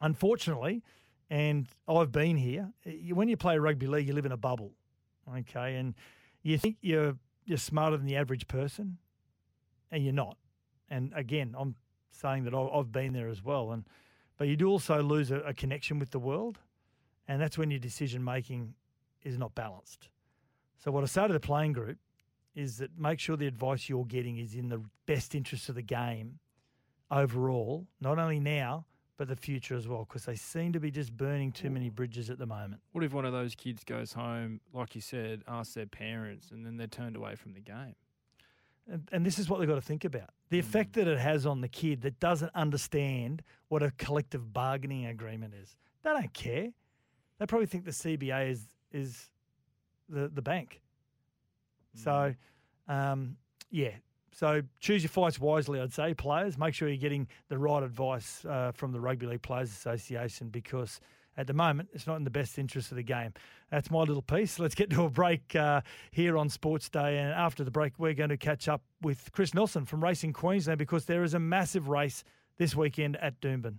unfortunately, 0.00 0.82
and 1.28 1.68
I've 1.86 2.10
been 2.10 2.36
here, 2.36 2.72
when 3.12 3.28
you 3.28 3.36
play 3.36 3.58
rugby 3.58 3.86
league, 3.86 4.08
you 4.08 4.14
live 4.14 4.24
in 4.24 4.32
a 4.32 4.38
bubble, 4.38 4.72
okay? 5.38 5.76
And 5.76 5.94
you 6.42 6.56
think 6.56 6.78
you're 6.80 7.16
you're 7.44 7.58
smarter 7.58 7.96
than 7.96 8.06
the 8.06 8.16
average 8.16 8.48
person, 8.48 8.96
and 9.90 10.02
you're 10.02 10.14
not. 10.14 10.38
And 10.88 11.12
again, 11.14 11.54
I'm 11.58 11.74
saying 12.10 12.44
that 12.44 12.54
I've 12.54 12.90
been 12.90 13.12
there 13.12 13.28
as 13.28 13.44
well. 13.44 13.72
And 13.72 13.84
but 14.38 14.48
you 14.48 14.56
do 14.56 14.68
also 14.68 15.02
lose 15.02 15.30
a, 15.30 15.40
a 15.40 15.52
connection 15.52 15.98
with 15.98 16.10
the 16.10 16.18
world, 16.18 16.58
and 17.28 17.40
that's 17.40 17.58
when 17.58 17.70
your 17.70 17.80
decision 17.80 18.24
making 18.24 18.74
is 19.22 19.36
not 19.36 19.54
balanced. 19.54 20.08
So 20.80 20.90
what 20.90 21.04
I 21.04 21.06
say 21.06 21.26
to 21.26 21.32
the 21.32 21.40
playing 21.40 21.72
group 21.74 21.98
is 22.54 22.78
that 22.78 22.98
make 22.98 23.20
sure 23.20 23.36
the 23.36 23.46
advice 23.46 23.88
you're 23.88 24.04
getting 24.04 24.38
is 24.38 24.54
in 24.54 24.68
the 24.68 24.82
best 25.06 25.34
interest 25.34 25.68
of 25.68 25.74
the 25.74 25.82
game 25.82 26.38
overall, 27.10 27.86
not 28.00 28.18
only 28.18 28.40
now 28.40 28.86
but 29.16 29.28
the 29.28 29.36
future 29.36 29.74
as 29.74 29.86
well, 29.86 30.06
because 30.08 30.24
they 30.24 30.34
seem 30.34 30.72
to 30.72 30.80
be 30.80 30.90
just 30.90 31.14
burning 31.14 31.52
too 31.52 31.68
many 31.68 31.90
bridges 31.90 32.30
at 32.30 32.38
the 32.38 32.46
moment. 32.46 32.80
What 32.92 33.04
if 33.04 33.12
one 33.12 33.26
of 33.26 33.34
those 33.34 33.54
kids 33.54 33.84
goes 33.84 34.14
home, 34.14 34.62
like 34.72 34.94
you 34.94 35.02
said, 35.02 35.42
asks 35.46 35.74
their 35.74 35.84
parents, 35.84 36.50
and 36.50 36.64
then 36.64 36.78
they're 36.78 36.86
turned 36.86 37.16
away 37.16 37.34
from 37.34 37.52
the 37.52 37.60
game? 37.60 37.94
And, 38.90 39.06
and 39.12 39.26
this 39.26 39.38
is 39.38 39.46
what 39.46 39.60
they've 39.60 39.68
got 39.68 39.74
to 39.74 39.82
think 39.82 40.06
about 40.06 40.30
the 40.48 40.58
hmm. 40.58 40.66
effect 40.66 40.94
that 40.94 41.06
it 41.06 41.18
has 41.18 41.44
on 41.44 41.60
the 41.60 41.68
kid 41.68 42.00
that 42.00 42.18
doesn't 42.18 42.50
understand 42.54 43.42
what 43.68 43.82
a 43.82 43.90
collective 43.98 44.54
bargaining 44.54 45.04
agreement 45.04 45.52
is. 45.52 45.76
They 46.02 46.10
don't 46.10 46.32
care. 46.32 46.70
They 47.38 47.46
probably 47.46 47.66
think 47.66 47.84
the 47.84 47.90
CBA 47.90 48.50
is 48.52 48.64
is 48.90 49.28
the 50.10 50.28
the 50.28 50.42
bank. 50.42 50.80
So, 51.94 52.34
um, 52.88 53.36
yeah. 53.70 53.92
So 54.32 54.62
choose 54.78 55.02
your 55.02 55.10
fights 55.10 55.40
wisely. 55.40 55.80
I'd 55.80 55.92
say 55.92 56.14
players 56.14 56.56
make 56.56 56.72
sure 56.74 56.88
you're 56.88 56.96
getting 56.96 57.26
the 57.48 57.58
right 57.58 57.82
advice 57.82 58.44
uh, 58.44 58.72
from 58.72 58.92
the 58.92 59.00
Rugby 59.00 59.26
League 59.26 59.42
Players 59.42 59.70
Association 59.70 60.48
because 60.48 61.00
at 61.36 61.46
the 61.46 61.52
moment 61.52 61.88
it's 61.92 62.06
not 62.06 62.16
in 62.16 62.24
the 62.24 62.30
best 62.30 62.58
interest 62.58 62.90
of 62.92 62.96
the 62.96 63.02
game. 63.02 63.32
That's 63.70 63.90
my 63.90 64.00
little 64.00 64.22
piece. 64.22 64.58
Let's 64.58 64.74
get 64.74 64.90
to 64.90 65.04
a 65.04 65.10
break 65.10 65.54
uh, 65.56 65.80
here 66.10 66.38
on 66.38 66.48
Sports 66.48 66.88
Day, 66.88 67.18
and 67.18 67.32
after 67.32 67.64
the 67.64 67.70
break 67.70 67.98
we're 67.98 68.14
going 68.14 68.30
to 68.30 68.36
catch 68.36 68.68
up 68.68 68.82
with 69.02 69.30
Chris 69.32 69.52
Nelson 69.52 69.84
from 69.84 70.02
Racing 70.02 70.32
Queensland 70.32 70.78
because 70.78 71.06
there 71.06 71.24
is 71.24 71.34
a 71.34 71.40
massive 71.40 71.88
race 71.88 72.24
this 72.56 72.76
weekend 72.76 73.16
at 73.16 73.40
Doomben. 73.40 73.78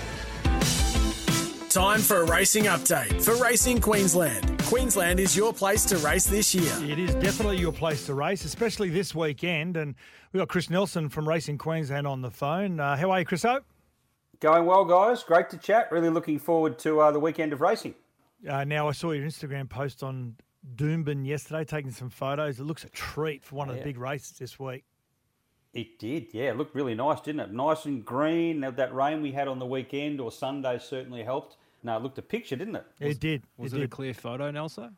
Time 1.71 2.01
for 2.01 2.23
a 2.23 2.25
racing 2.25 2.65
update 2.65 3.23
for 3.23 3.33
Racing 3.41 3.79
Queensland. 3.79 4.61
Queensland 4.63 5.21
is 5.21 5.37
your 5.37 5.53
place 5.53 5.85
to 5.85 5.95
race 5.99 6.25
this 6.25 6.53
year. 6.53 6.73
It 6.81 6.99
is 6.99 7.15
definitely 7.15 7.59
your 7.59 7.71
place 7.71 8.05
to 8.07 8.13
race, 8.13 8.43
especially 8.43 8.89
this 8.89 9.15
weekend. 9.15 9.77
And 9.77 9.95
we've 10.33 10.41
got 10.41 10.49
Chris 10.49 10.69
Nelson 10.69 11.07
from 11.07 11.29
Racing 11.29 11.57
Queensland 11.57 12.05
on 12.05 12.21
the 12.21 12.29
phone. 12.29 12.81
Uh, 12.81 12.97
how 12.97 13.09
are 13.11 13.19
you, 13.19 13.25
Chris? 13.25 13.45
O? 13.45 13.61
Going 14.41 14.65
well, 14.65 14.83
guys. 14.83 15.23
Great 15.23 15.49
to 15.51 15.57
chat. 15.57 15.89
Really 15.93 16.09
looking 16.09 16.39
forward 16.39 16.77
to 16.79 16.99
uh, 16.99 17.11
the 17.11 17.21
weekend 17.21 17.53
of 17.53 17.61
racing. 17.61 17.95
Uh, 18.45 18.65
now, 18.65 18.89
I 18.89 18.91
saw 18.91 19.11
your 19.11 19.25
Instagram 19.25 19.69
post 19.69 20.03
on 20.03 20.35
Doomben 20.75 21.25
yesterday, 21.25 21.63
taking 21.63 21.91
some 21.91 22.09
photos. 22.09 22.59
It 22.59 22.63
looks 22.63 22.83
a 22.83 22.89
treat 22.89 23.45
for 23.45 23.55
one 23.55 23.69
of 23.69 23.77
the 23.77 23.81
big 23.81 23.97
races 23.97 24.37
this 24.37 24.59
week. 24.59 24.83
It 25.73 25.99
did, 25.99 26.33
yeah. 26.33 26.49
It 26.49 26.57
looked 26.57 26.75
really 26.75 26.95
nice, 26.95 27.21
didn't 27.21 27.39
it? 27.39 27.53
Nice 27.53 27.85
and 27.85 28.03
green. 28.03 28.59
That 28.59 28.93
rain 28.93 29.21
we 29.21 29.31
had 29.31 29.47
on 29.47 29.57
the 29.57 29.65
weekend 29.65 30.19
or 30.19 30.29
Sunday 30.29 30.77
certainly 30.77 31.23
helped. 31.23 31.55
No, 31.83 31.97
it 31.97 32.03
looked 32.03 32.17
a 32.17 32.21
picture, 32.21 32.55
didn't 32.55 32.75
it? 32.75 32.85
it 32.99 33.19
did. 33.19 33.43
Was 33.57 33.73
it 33.73 33.81
it, 33.81 33.85
a 33.85 33.87
clear 33.87 34.13
photo, 34.13 34.51
Nelson? 34.51 34.97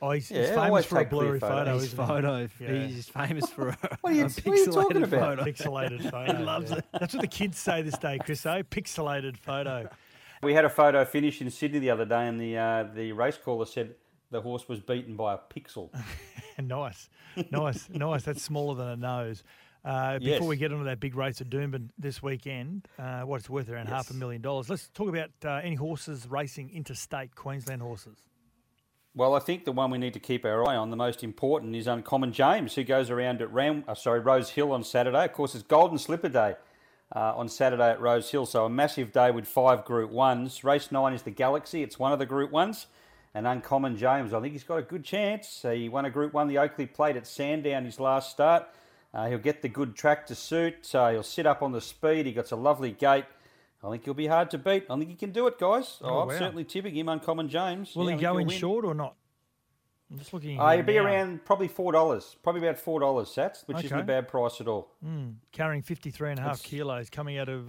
Oh, 0.00 0.12
he's, 0.12 0.30
Yeah, 0.30 0.40
he's 0.42 0.50
famous 0.50 0.84
for 0.84 0.96
a 0.96 1.00
take 1.00 1.10
blurry 1.10 1.40
photo. 1.40 1.54
photos. 1.64 1.82
His 1.82 1.92
isn't 1.92 2.04
he? 2.04 2.08
photo. 2.12 2.48
Yeah. 2.60 2.86
He's 2.86 3.08
famous 3.08 3.50
for 3.50 3.68
a, 3.70 3.78
What 4.00 4.12
are 4.12 4.16
you- 4.16 4.24
a 4.26 4.28
what 4.28 4.46
are 4.46 4.54
you 4.54 4.66
talking 4.66 4.96
pixelated 4.98 5.04
about? 5.04 5.38
photo. 5.38 5.44
Pixelated 5.44 6.10
photo. 6.10 6.36
he 6.36 6.42
loves 6.44 6.70
yeah. 6.70 6.78
it. 6.78 6.84
That's 6.92 7.14
what 7.14 7.20
the 7.22 7.26
kids 7.28 7.58
say 7.58 7.82
this 7.82 7.98
day, 7.98 8.18
Chris. 8.24 8.44
Eh? 8.46 8.62
Pixelated 8.70 9.36
photo. 9.36 9.88
We 10.40 10.54
had 10.54 10.64
a 10.64 10.70
photo 10.70 11.04
finish 11.04 11.40
in 11.40 11.50
Sydney 11.50 11.80
the 11.80 11.90
other 11.90 12.04
day, 12.04 12.28
and 12.28 12.40
the 12.40 12.56
uh, 12.56 12.84
the 12.94 13.10
race 13.10 13.36
caller 13.36 13.66
said 13.66 13.96
the 14.30 14.40
horse 14.40 14.68
was 14.68 14.78
beaten 14.78 15.16
by 15.16 15.34
a 15.34 15.38
pixel. 15.52 15.90
nice, 16.62 17.08
nice, 17.50 17.88
nice. 17.90 18.22
That's 18.22 18.40
smaller 18.40 18.76
than 18.76 18.86
a 18.86 18.94
nose. 18.96 19.42
Uh, 19.88 20.18
before 20.18 20.32
Yes. 20.32 20.42
we 20.42 20.56
get 20.58 20.70
onto 20.70 20.84
that 20.84 21.00
big 21.00 21.14
race 21.16 21.40
at 21.40 21.48
Doomben 21.48 21.88
this 21.98 22.22
weekend, 22.22 22.86
uh, 22.98 23.22
what 23.22 23.36
it's 23.40 23.48
worth 23.48 23.70
around 23.70 23.86
half 23.86 24.10
a 24.10 24.14
million 24.14 24.42
dollars. 24.42 24.68
Let's 24.68 24.88
talk 24.90 25.08
about 25.08 25.30
uh, 25.42 25.60
any 25.64 25.76
horses 25.76 26.26
racing 26.28 26.68
interstate 26.74 27.34
Queensland 27.34 27.80
horses. 27.80 28.18
Well, 29.14 29.34
I 29.34 29.38
think 29.38 29.64
the 29.64 29.72
one 29.72 29.90
we 29.90 29.96
need 29.96 30.12
to 30.12 30.20
keep 30.20 30.44
our 30.44 30.68
eye 30.68 30.76
on, 30.76 30.90
the 30.90 30.96
most 30.96 31.24
important, 31.24 31.74
is 31.74 31.86
Uncommon 31.86 32.32
James, 32.34 32.74
who 32.74 32.84
goes 32.84 33.08
around 33.08 33.40
at 33.40 33.50
Ram, 33.50 33.82
uh, 33.88 33.94
sorry 33.94 34.20
Rose 34.20 34.50
Hill 34.50 34.72
on 34.72 34.84
Saturday. 34.84 35.24
Of 35.24 35.32
course, 35.32 35.54
it's 35.54 35.64
Golden 35.64 35.96
Slipper 35.96 36.28
Day 36.28 36.56
uh, 37.16 37.32
on 37.34 37.48
Saturday 37.48 37.88
at 37.88 37.98
Rose 37.98 38.30
Hill, 38.30 38.44
so 38.44 38.66
a 38.66 38.68
massive 38.68 39.10
day 39.10 39.30
with 39.30 39.46
five 39.46 39.86
Group 39.86 40.10
Ones. 40.10 40.64
Race 40.64 40.92
nine 40.92 41.14
is 41.14 41.22
the 41.22 41.30
Galaxy; 41.30 41.82
it's 41.82 41.98
one 41.98 42.12
of 42.12 42.18
the 42.18 42.26
Group 42.26 42.50
Ones. 42.50 42.88
And 43.34 43.46
Uncommon 43.46 43.96
James, 43.96 44.34
I 44.34 44.40
think 44.40 44.52
he's 44.52 44.64
got 44.64 44.76
a 44.76 44.82
good 44.82 45.04
chance. 45.04 45.62
He 45.62 45.88
won 45.88 46.04
a 46.04 46.10
Group 46.10 46.34
One, 46.34 46.46
the 46.48 46.58
Oakley 46.58 46.86
Plate 46.86 47.16
at 47.16 47.26
Sandown, 47.26 47.86
his 47.86 47.98
last 47.98 48.30
start. 48.30 48.66
Uh, 49.14 49.28
he'll 49.28 49.38
get 49.38 49.62
the 49.62 49.68
good 49.68 49.94
track 49.96 50.26
to 50.26 50.34
suit. 50.34 50.94
Uh, 50.94 51.10
he'll 51.10 51.22
sit 51.22 51.46
up 51.46 51.62
on 51.62 51.72
the 51.72 51.80
speed. 51.80 52.26
He 52.26 52.32
got 52.32 52.50
a 52.52 52.56
lovely 52.56 52.92
gate. 52.92 53.24
I 53.82 53.90
think 53.90 54.04
he'll 54.04 54.14
be 54.14 54.26
hard 54.26 54.50
to 54.50 54.58
beat. 54.58 54.84
I 54.90 54.96
think 54.98 55.08
he 55.08 55.14
can 55.16 55.30
do 55.30 55.46
it, 55.46 55.58
guys. 55.58 55.98
Oh, 56.02 56.20
I'm 56.20 56.28
wow. 56.28 56.38
certainly 56.38 56.64
tipping 56.64 56.94
him, 56.94 57.08
Uncommon 57.08 57.48
James. 57.48 57.94
Will 57.94 58.10
Yeah, 58.10 58.16
he 58.16 58.22
go 58.22 58.38
in 58.38 58.48
win. 58.48 58.58
short 58.58 58.84
or 58.84 58.94
not? 58.94 59.14
I'm 60.10 60.18
just 60.18 60.32
looking. 60.32 60.58
Uh, 60.58 60.70
he'd 60.76 60.86
be 60.86 60.94
now. 60.94 61.04
around 61.04 61.44
probably 61.44 61.68
four 61.68 61.92
dollars, 61.92 62.36
probably 62.42 62.62
about 62.66 62.78
four 62.78 62.98
dollars, 62.98 63.28
Sats, 63.28 63.66
which 63.66 63.84
isn't 63.84 63.98
a 63.98 64.02
bad 64.02 64.26
price 64.26 64.60
at 64.60 64.66
all. 64.66 64.90
Mm, 65.04 65.34
carrying 65.52 65.82
53 65.82 66.30
and 66.30 66.38
a 66.40 66.42
half 66.42 66.54
It's- 66.60 66.66
kilos 66.70 67.10
coming 67.10 67.36
out 67.38 67.48
of 67.48 67.68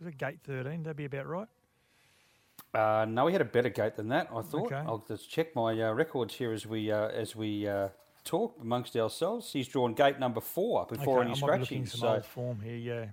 is 0.00 0.06
it 0.06 0.16
gate 0.18 0.38
13. 0.44 0.82
That'd 0.82 0.96
be 0.96 1.04
about 1.04 1.26
right. 1.26 1.48
Uh, 2.72 3.04
no, 3.08 3.26
he 3.26 3.32
had 3.32 3.42
a 3.42 3.46
better 3.46 3.68
gate 3.68 3.96
than 3.96 4.08
that. 4.08 4.28
I 4.34 4.42
thought. 4.42 4.66
Okay. 4.72 4.76
I'll 4.76 5.04
just 5.06 5.30
check 5.30 5.54
my 5.54 5.80
uh, 5.80 5.92
records 5.92 6.34
here 6.34 6.52
as 6.52 6.66
we 6.66 6.90
uh, 6.90 7.08
as 7.08 7.36
we 7.36 7.68
uh, 7.68 7.88
talk 8.24 8.56
amongst 8.60 8.96
ourselves. 8.96 9.52
He's 9.52 9.68
drawn 9.68 9.94
gate 9.94 10.18
number 10.18 10.40
four 10.40 10.86
before 10.86 11.20
okay, 11.20 11.30
any 11.30 11.38
I 11.42 11.46
might 11.46 11.58
be 11.58 11.64
scratching. 11.66 11.86
So 11.86 12.20
form 12.22 12.60
here. 12.60 12.76
Yeah. 12.76 13.06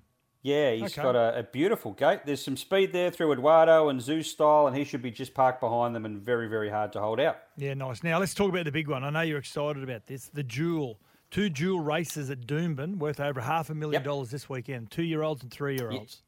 Yeah, 0.44 0.72
he's 0.72 0.94
Okay. 0.98 1.04
got 1.04 1.16
a, 1.16 1.38
a 1.40 1.44
beautiful 1.44 1.92
gate. 1.92 2.22
There's 2.26 2.44
some 2.44 2.58
speed 2.58 2.94
there 2.94 3.12
through 3.12 3.32
Eduardo 3.34 3.90
and 3.90 4.00
Zoustyle, 4.00 4.68
and 4.68 4.76
he 4.76 4.84
should 4.84 5.04
be 5.04 5.12
just 5.12 5.36
parked 5.36 5.60
behind 5.62 5.94
them 5.96 6.04
and 6.04 6.20
very, 6.20 6.48
very 6.48 6.70
hard 6.70 6.92
to 6.94 7.00
hold 7.00 7.20
out. 7.20 7.38
Yeah, 7.58 7.76
nice. 7.76 8.02
Now 8.02 8.18
let's 8.18 8.34
talk 8.34 8.50
about 8.50 8.66
the 8.66 8.72
big 8.72 8.88
one. 8.88 9.04
I 9.04 9.12
know 9.12 9.22
you're 9.22 9.38
excited 9.38 9.84
about 9.84 10.08
this. 10.08 10.30
The 10.34 10.42
duel. 10.44 11.00
Two 11.30 11.48
dual 11.50 11.80
races 11.80 12.30
at 12.32 12.42
Doomben 12.48 12.98
worth 12.98 13.20
over 13.20 13.40
half 13.40 13.70
a 13.70 13.76
million 13.76 14.00
Yep. 14.00 14.04
dollars 14.04 14.32
this 14.32 14.50
weekend. 14.50 14.90
Two 14.92 15.04
year 15.04 15.22
olds 15.22 15.44
and 15.44 15.52
three 15.52 15.76
year 15.78 15.92
olds. 15.92 16.24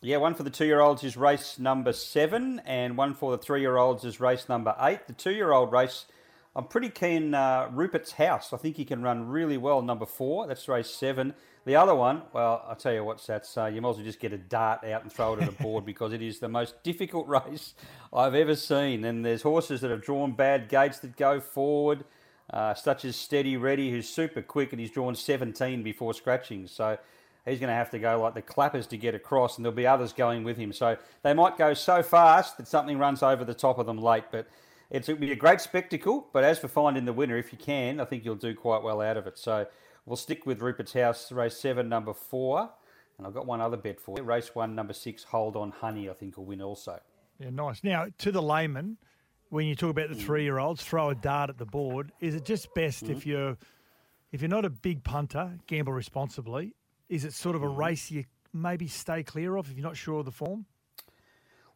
Yeah, 0.00 0.16
one 0.16 0.34
for 0.34 0.42
the 0.42 0.50
two 0.50 0.64
year 0.66 0.80
olds 0.80 1.04
is 1.04 1.16
race 1.16 1.58
number 1.58 1.92
seven, 1.92 2.60
and 2.66 2.96
one 2.96 3.14
for 3.14 3.30
the 3.30 3.38
three 3.38 3.60
year 3.60 3.76
olds 3.76 4.04
is 4.04 4.20
race 4.20 4.48
number 4.48 4.74
eight. 4.80 5.06
The 5.06 5.12
two 5.12 5.30
year 5.32 5.52
old 5.52 5.70
race, 5.70 6.06
I'm 6.56 6.64
pretty 6.64 6.88
keen. 6.88 7.34
Uh, 7.34 7.68
Rupert's 7.72 8.12
House, 8.12 8.52
I 8.52 8.58
think 8.58 8.76
he 8.76 8.84
can 8.84 9.02
run 9.02 9.28
really 9.28 9.56
well. 9.56 9.82
Number 9.82 10.06
four, 10.06 10.46
that's 10.46 10.68
race 10.68 10.88
seven. 10.88 11.34
The 11.64 11.76
other 11.76 11.94
one, 11.94 12.22
well, 12.32 12.62
I'll 12.68 12.76
tell 12.76 12.92
you 12.92 13.02
what, 13.02 13.18
Sats, 13.18 13.56
uh, 13.56 13.66
you 13.66 13.80
might 13.80 13.90
as 13.90 13.96
well 13.96 14.04
just 14.04 14.20
get 14.20 14.34
a 14.34 14.38
dart 14.38 14.84
out 14.84 15.02
and 15.02 15.10
throw 15.10 15.32
it 15.32 15.42
at 15.42 15.48
a 15.48 15.62
board 15.62 15.84
because 15.86 16.12
it 16.12 16.20
is 16.20 16.38
the 16.38 16.48
most 16.48 16.82
difficult 16.82 17.26
race 17.46 17.74
I've 18.12 18.34
ever 18.34 18.54
seen. 18.54 19.04
And 19.04 19.24
there's 19.24 19.42
horses 19.42 19.80
that 19.80 19.90
have 19.90 20.02
drawn 20.02 20.32
bad 20.32 20.68
gates 20.68 20.98
that 21.00 21.16
go 21.16 21.40
forward, 21.40 22.04
uh, 22.50 22.74
such 22.74 23.04
as 23.04 23.16
Steady 23.16 23.56
Ready, 23.56 23.90
who's 23.90 24.08
super 24.08 24.42
quick 24.42 24.72
and 24.72 24.80
he's 24.80 24.90
drawn 24.90 25.14
17 25.14 25.82
before 25.82 26.12
scratching. 26.12 26.66
So 26.68 26.98
he's 27.46 27.58
going 27.58 27.70
to 27.70 27.74
have 27.74 27.90
to 27.90 27.98
go 27.98 28.20
like 28.20 28.34
the 28.34 28.42
clappers 28.42 28.86
to 28.88 28.96
get 28.96 29.14
across, 29.14 29.56
and 29.56 29.64
there'll 29.64 29.74
be 29.74 29.86
others 29.86 30.12
going 30.12 30.44
with 30.44 30.56
him. 30.56 30.72
So 30.72 30.98
they 31.22 31.34
might 31.34 31.56
go 31.56 31.74
so 31.74 32.02
fast 32.02 32.58
that 32.58 32.68
something 32.68 32.98
runs 32.98 33.22
over 33.22 33.44
the 33.44 33.54
top 33.54 33.78
of 33.78 33.86
them 33.86 33.98
late. 33.98 34.24
But 34.30 34.46
it's, 34.94 35.08
it'll 35.08 35.20
be 35.20 35.32
a 35.32 35.36
great 35.36 35.60
spectacle. 35.60 36.28
But 36.32 36.44
as 36.44 36.58
for 36.58 36.68
finding 36.68 37.04
the 37.04 37.12
winner, 37.12 37.36
if 37.36 37.52
you 37.52 37.58
can, 37.58 38.00
I 38.00 38.04
think 38.04 38.24
you'll 38.24 38.36
do 38.36 38.54
quite 38.54 38.82
well 38.82 39.00
out 39.00 39.16
of 39.16 39.26
it. 39.26 39.36
So 39.38 39.66
we'll 40.06 40.16
stick 40.16 40.46
with 40.46 40.60
Rupert's 40.60 40.92
House, 40.92 41.32
race 41.32 41.56
seven, 41.56 41.88
number 41.88 42.14
four. 42.14 42.70
And 43.18 43.26
I've 43.26 43.34
got 43.34 43.46
one 43.46 43.60
other 43.60 43.76
bet 43.76 44.00
for 44.00 44.18
you. 44.18 44.24
Race 44.24 44.54
one, 44.54 44.74
number 44.74 44.92
six, 44.92 45.24
Hold 45.24 45.56
On 45.56 45.70
Honey, 45.70 46.08
I 46.08 46.12
think 46.12 46.36
will 46.36 46.44
win 46.44 46.62
also. 46.62 47.00
Yeah, 47.40 47.50
nice. 47.50 47.82
Now, 47.82 48.06
to 48.18 48.30
the 48.30 48.42
layman, 48.42 48.96
when 49.50 49.66
you 49.66 49.74
talk 49.74 49.90
about 49.90 50.10
the 50.10 50.16
mm. 50.16 50.22
three 50.22 50.44
year 50.44 50.58
olds, 50.58 50.82
throw 50.82 51.10
a 51.10 51.14
dart 51.14 51.50
at 51.50 51.58
the 51.58 51.66
board. 51.66 52.12
Is 52.20 52.34
it 52.34 52.44
just 52.44 52.72
best 52.74 53.04
if 53.04 53.20
mm-hmm. 53.20 53.30
you're 53.30 53.56
if 54.32 54.42
you're 54.42 54.48
not 54.48 54.64
a 54.64 54.70
big 54.70 55.02
punter, 55.02 55.58
gamble 55.66 55.92
responsibly? 55.92 56.74
Is 57.08 57.24
it 57.24 57.32
sort 57.32 57.56
of 57.56 57.62
a 57.62 57.66
mm-hmm. 57.66 57.80
race 57.80 58.10
you 58.10 58.24
maybe 58.52 58.86
stay 58.86 59.22
clear 59.22 59.56
of 59.56 59.68
if 59.70 59.76
you're 59.76 59.86
not 59.86 59.96
sure 59.96 60.20
of 60.20 60.24
the 60.24 60.32
form? 60.32 60.66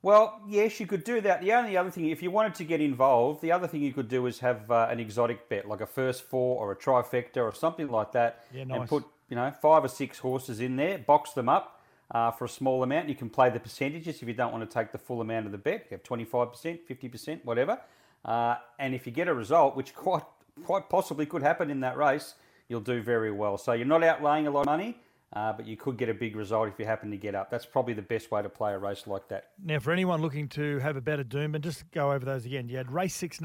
Well, 0.00 0.40
yes, 0.46 0.78
you 0.78 0.87
could 0.87 1.02
do 1.02 1.20
that. 1.22 1.40
The 1.40 1.52
only 1.54 1.76
other 1.76 1.90
thing, 1.90 2.08
if 2.08 2.22
you 2.22 2.30
wanted 2.30 2.54
to 2.56 2.64
get 2.64 2.80
involved, 2.80 3.42
the 3.42 3.50
other 3.50 3.66
thing 3.66 3.82
you 3.82 3.92
could 3.92 4.08
do 4.08 4.26
is 4.26 4.38
have 4.38 4.70
uh, 4.70 4.88
an 4.90 5.00
exotic 5.00 5.48
bet, 5.48 5.66
like 5.66 5.80
a 5.80 5.87
first 5.87 6.22
four 6.22 6.61
or 6.61 6.70
a 6.70 6.76
trifecta 6.76 7.38
or 7.38 7.52
something 7.52 7.88
like 7.88 8.12
that, 8.12 8.44
Yeah, 8.54 8.62
and 8.62 8.88
put 8.88 9.04
you 9.28 9.37
know 9.37 9.52
five 9.61 9.84
or 9.84 9.88
six 9.88 10.18
horses 10.18 10.61
in 10.61 10.76
there, 10.76 10.98
box 10.98 11.32
them 11.32 11.48
up 11.48 11.80
uh, 12.12 12.30
for 12.30 12.44
a 12.44 12.48
small 12.48 12.82
amount. 12.84 13.08
You 13.08 13.16
can 13.16 13.28
play 13.28 13.50
the 13.50 13.58
percentages 13.58 14.22
if 14.22 14.28
you 14.28 14.34
don't 14.34 14.52
want 14.52 14.68
to 14.68 14.72
take 14.72 14.92
the 14.92 14.98
full 14.98 15.20
amount 15.20 15.46
of 15.46 15.52
the 15.52 15.58
bet. 15.58 15.87
You 15.90 15.96
have 15.96 16.04
twenty 16.04 16.24
five 16.24 16.52
percent, 16.52 16.87
fifty 16.87 17.08
percent, 17.08 17.44
whatever. 17.44 17.80
Uh, 18.24 18.56
and 18.78 18.94
if 18.94 19.04
you 19.04 19.12
get 19.12 19.26
a 19.26 19.34
result, 19.34 19.76
which 19.76 19.94
quite 19.94 20.24
quite 20.64 20.88
possibly 20.88 21.26
could 21.26 21.42
happen 21.42 21.70
in 21.70 21.80
that 21.80 21.96
race, 21.96 22.34
you'll 22.68 22.80
do 22.80 23.02
very 23.02 23.32
well. 23.32 23.58
So 23.58 23.72
you're 23.72 23.87
not 23.87 24.02
outlaying 24.02 24.46
a 24.46 24.50
lot 24.50 24.61
of 24.61 24.66
money. 24.66 24.96
Uh, 25.32 25.52
but 25.52 25.66
you 25.66 25.76
could 25.76 25.98
get 25.98 26.08
a 26.08 26.14
big 26.14 26.34
result 26.36 26.68
if 26.68 26.78
you 26.78 26.86
happen 26.86 27.10
to 27.10 27.16
get 27.16 27.34
up. 27.34 27.50
That's 27.50 27.66
probably 27.66 27.92
the 27.94 28.02
best 28.02 28.30
way 28.30 28.42
to 28.42 28.48
play 28.48 28.72
a 28.72 28.78
race 28.78 29.06
like 29.06 29.28
that. 29.28 29.50
Now, 29.62 29.78
for 29.78 29.92
anyone 29.92 30.22
looking 30.22 30.48
to 30.48 30.78
have 30.78 30.96
a 30.96 31.02
better 31.02 31.24
doom, 31.24 31.54
and 31.54 31.62
just 31.62 31.90
go 31.90 32.12
over 32.12 32.24
those 32.24 32.46
again. 32.46 32.68
You 32.68 32.78
had 32.78 32.90
race 32.90 33.14
six. 33.14 33.38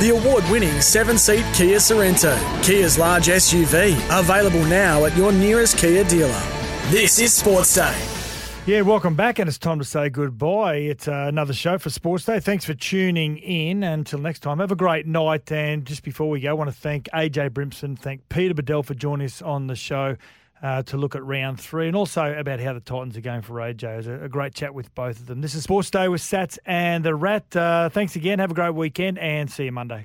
The 0.00 0.10
award 0.10 0.44
winning 0.48 0.80
seven 0.80 1.18
seat 1.18 1.44
Kia 1.54 1.78
Sorento, 1.78 2.38
Kia's 2.62 2.96
large 2.96 3.26
SUV, 3.26 3.96
available 4.16 4.64
now 4.66 5.04
at 5.04 5.16
your 5.16 5.32
nearest 5.32 5.76
Kia 5.76 6.04
dealer. 6.04 6.42
This 6.90 7.18
is 7.18 7.34
Sports 7.34 7.74
Day. 7.74 8.17
Yeah, 8.68 8.82
welcome 8.82 9.14
back, 9.14 9.38
and 9.38 9.48
it's 9.48 9.56
time 9.56 9.78
to 9.78 9.84
say 9.86 10.10
goodbye. 10.10 10.74
It's 10.74 11.08
uh, 11.08 11.24
another 11.26 11.54
show 11.54 11.78
for 11.78 11.88
Sports 11.88 12.26
Day. 12.26 12.38
Thanks 12.38 12.66
for 12.66 12.74
tuning 12.74 13.38
in. 13.38 13.82
Until 13.82 14.18
next 14.18 14.40
time, 14.40 14.58
have 14.58 14.70
a 14.70 14.76
great 14.76 15.06
night. 15.06 15.50
And 15.50 15.86
just 15.86 16.02
before 16.02 16.28
we 16.28 16.40
go, 16.40 16.50
I 16.50 16.52
want 16.52 16.68
to 16.68 16.76
thank 16.76 17.08
AJ 17.14 17.52
Brimson, 17.54 17.98
thank 17.98 18.28
Peter 18.28 18.52
Badel 18.52 18.84
for 18.84 18.92
joining 18.92 19.24
us 19.24 19.40
on 19.40 19.68
the 19.68 19.74
show 19.74 20.18
uh, 20.62 20.82
to 20.82 20.98
look 20.98 21.14
at 21.14 21.24
round 21.24 21.58
three 21.58 21.86
and 21.86 21.96
also 21.96 22.36
about 22.38 22.60
how 22.60 22.74
the 22.74 22.80
Titans 22.80 23.16
are 23.16 23.22
going 23.22 23.40
for 23.40 23.54
AJ. 23.54 23.84
It 23.84 23.96
was 23.96 24.06
a, 24.06 24.24
a 24.24 24.28
great 24.28 24.52
chat 24.52 24.74
with 24.74 24.94
both 24.94 25.18
of 25.18 25.24
them. 25.24 25.40
This 25.40 25.54
is 25.54 25.62
Sports 25.62 25.90
Day 25.90 26.08
with 26.08 26.20
Sats 26.20 26.58
and 26.66 27.02
the 27.02 27.14
Rat. 27.14 27.56
Uh, 27.56 27.88
thanks 27.88 28.16
again. 28.16 28.38
Have 28.38 28.50
a 28.50 28.54
great 28.54 28.74
weekend, 28.74 29.18
and 29.18 29.50
see 29.50 29.64
you 29.64 29.72
Monday. 29.72 30.04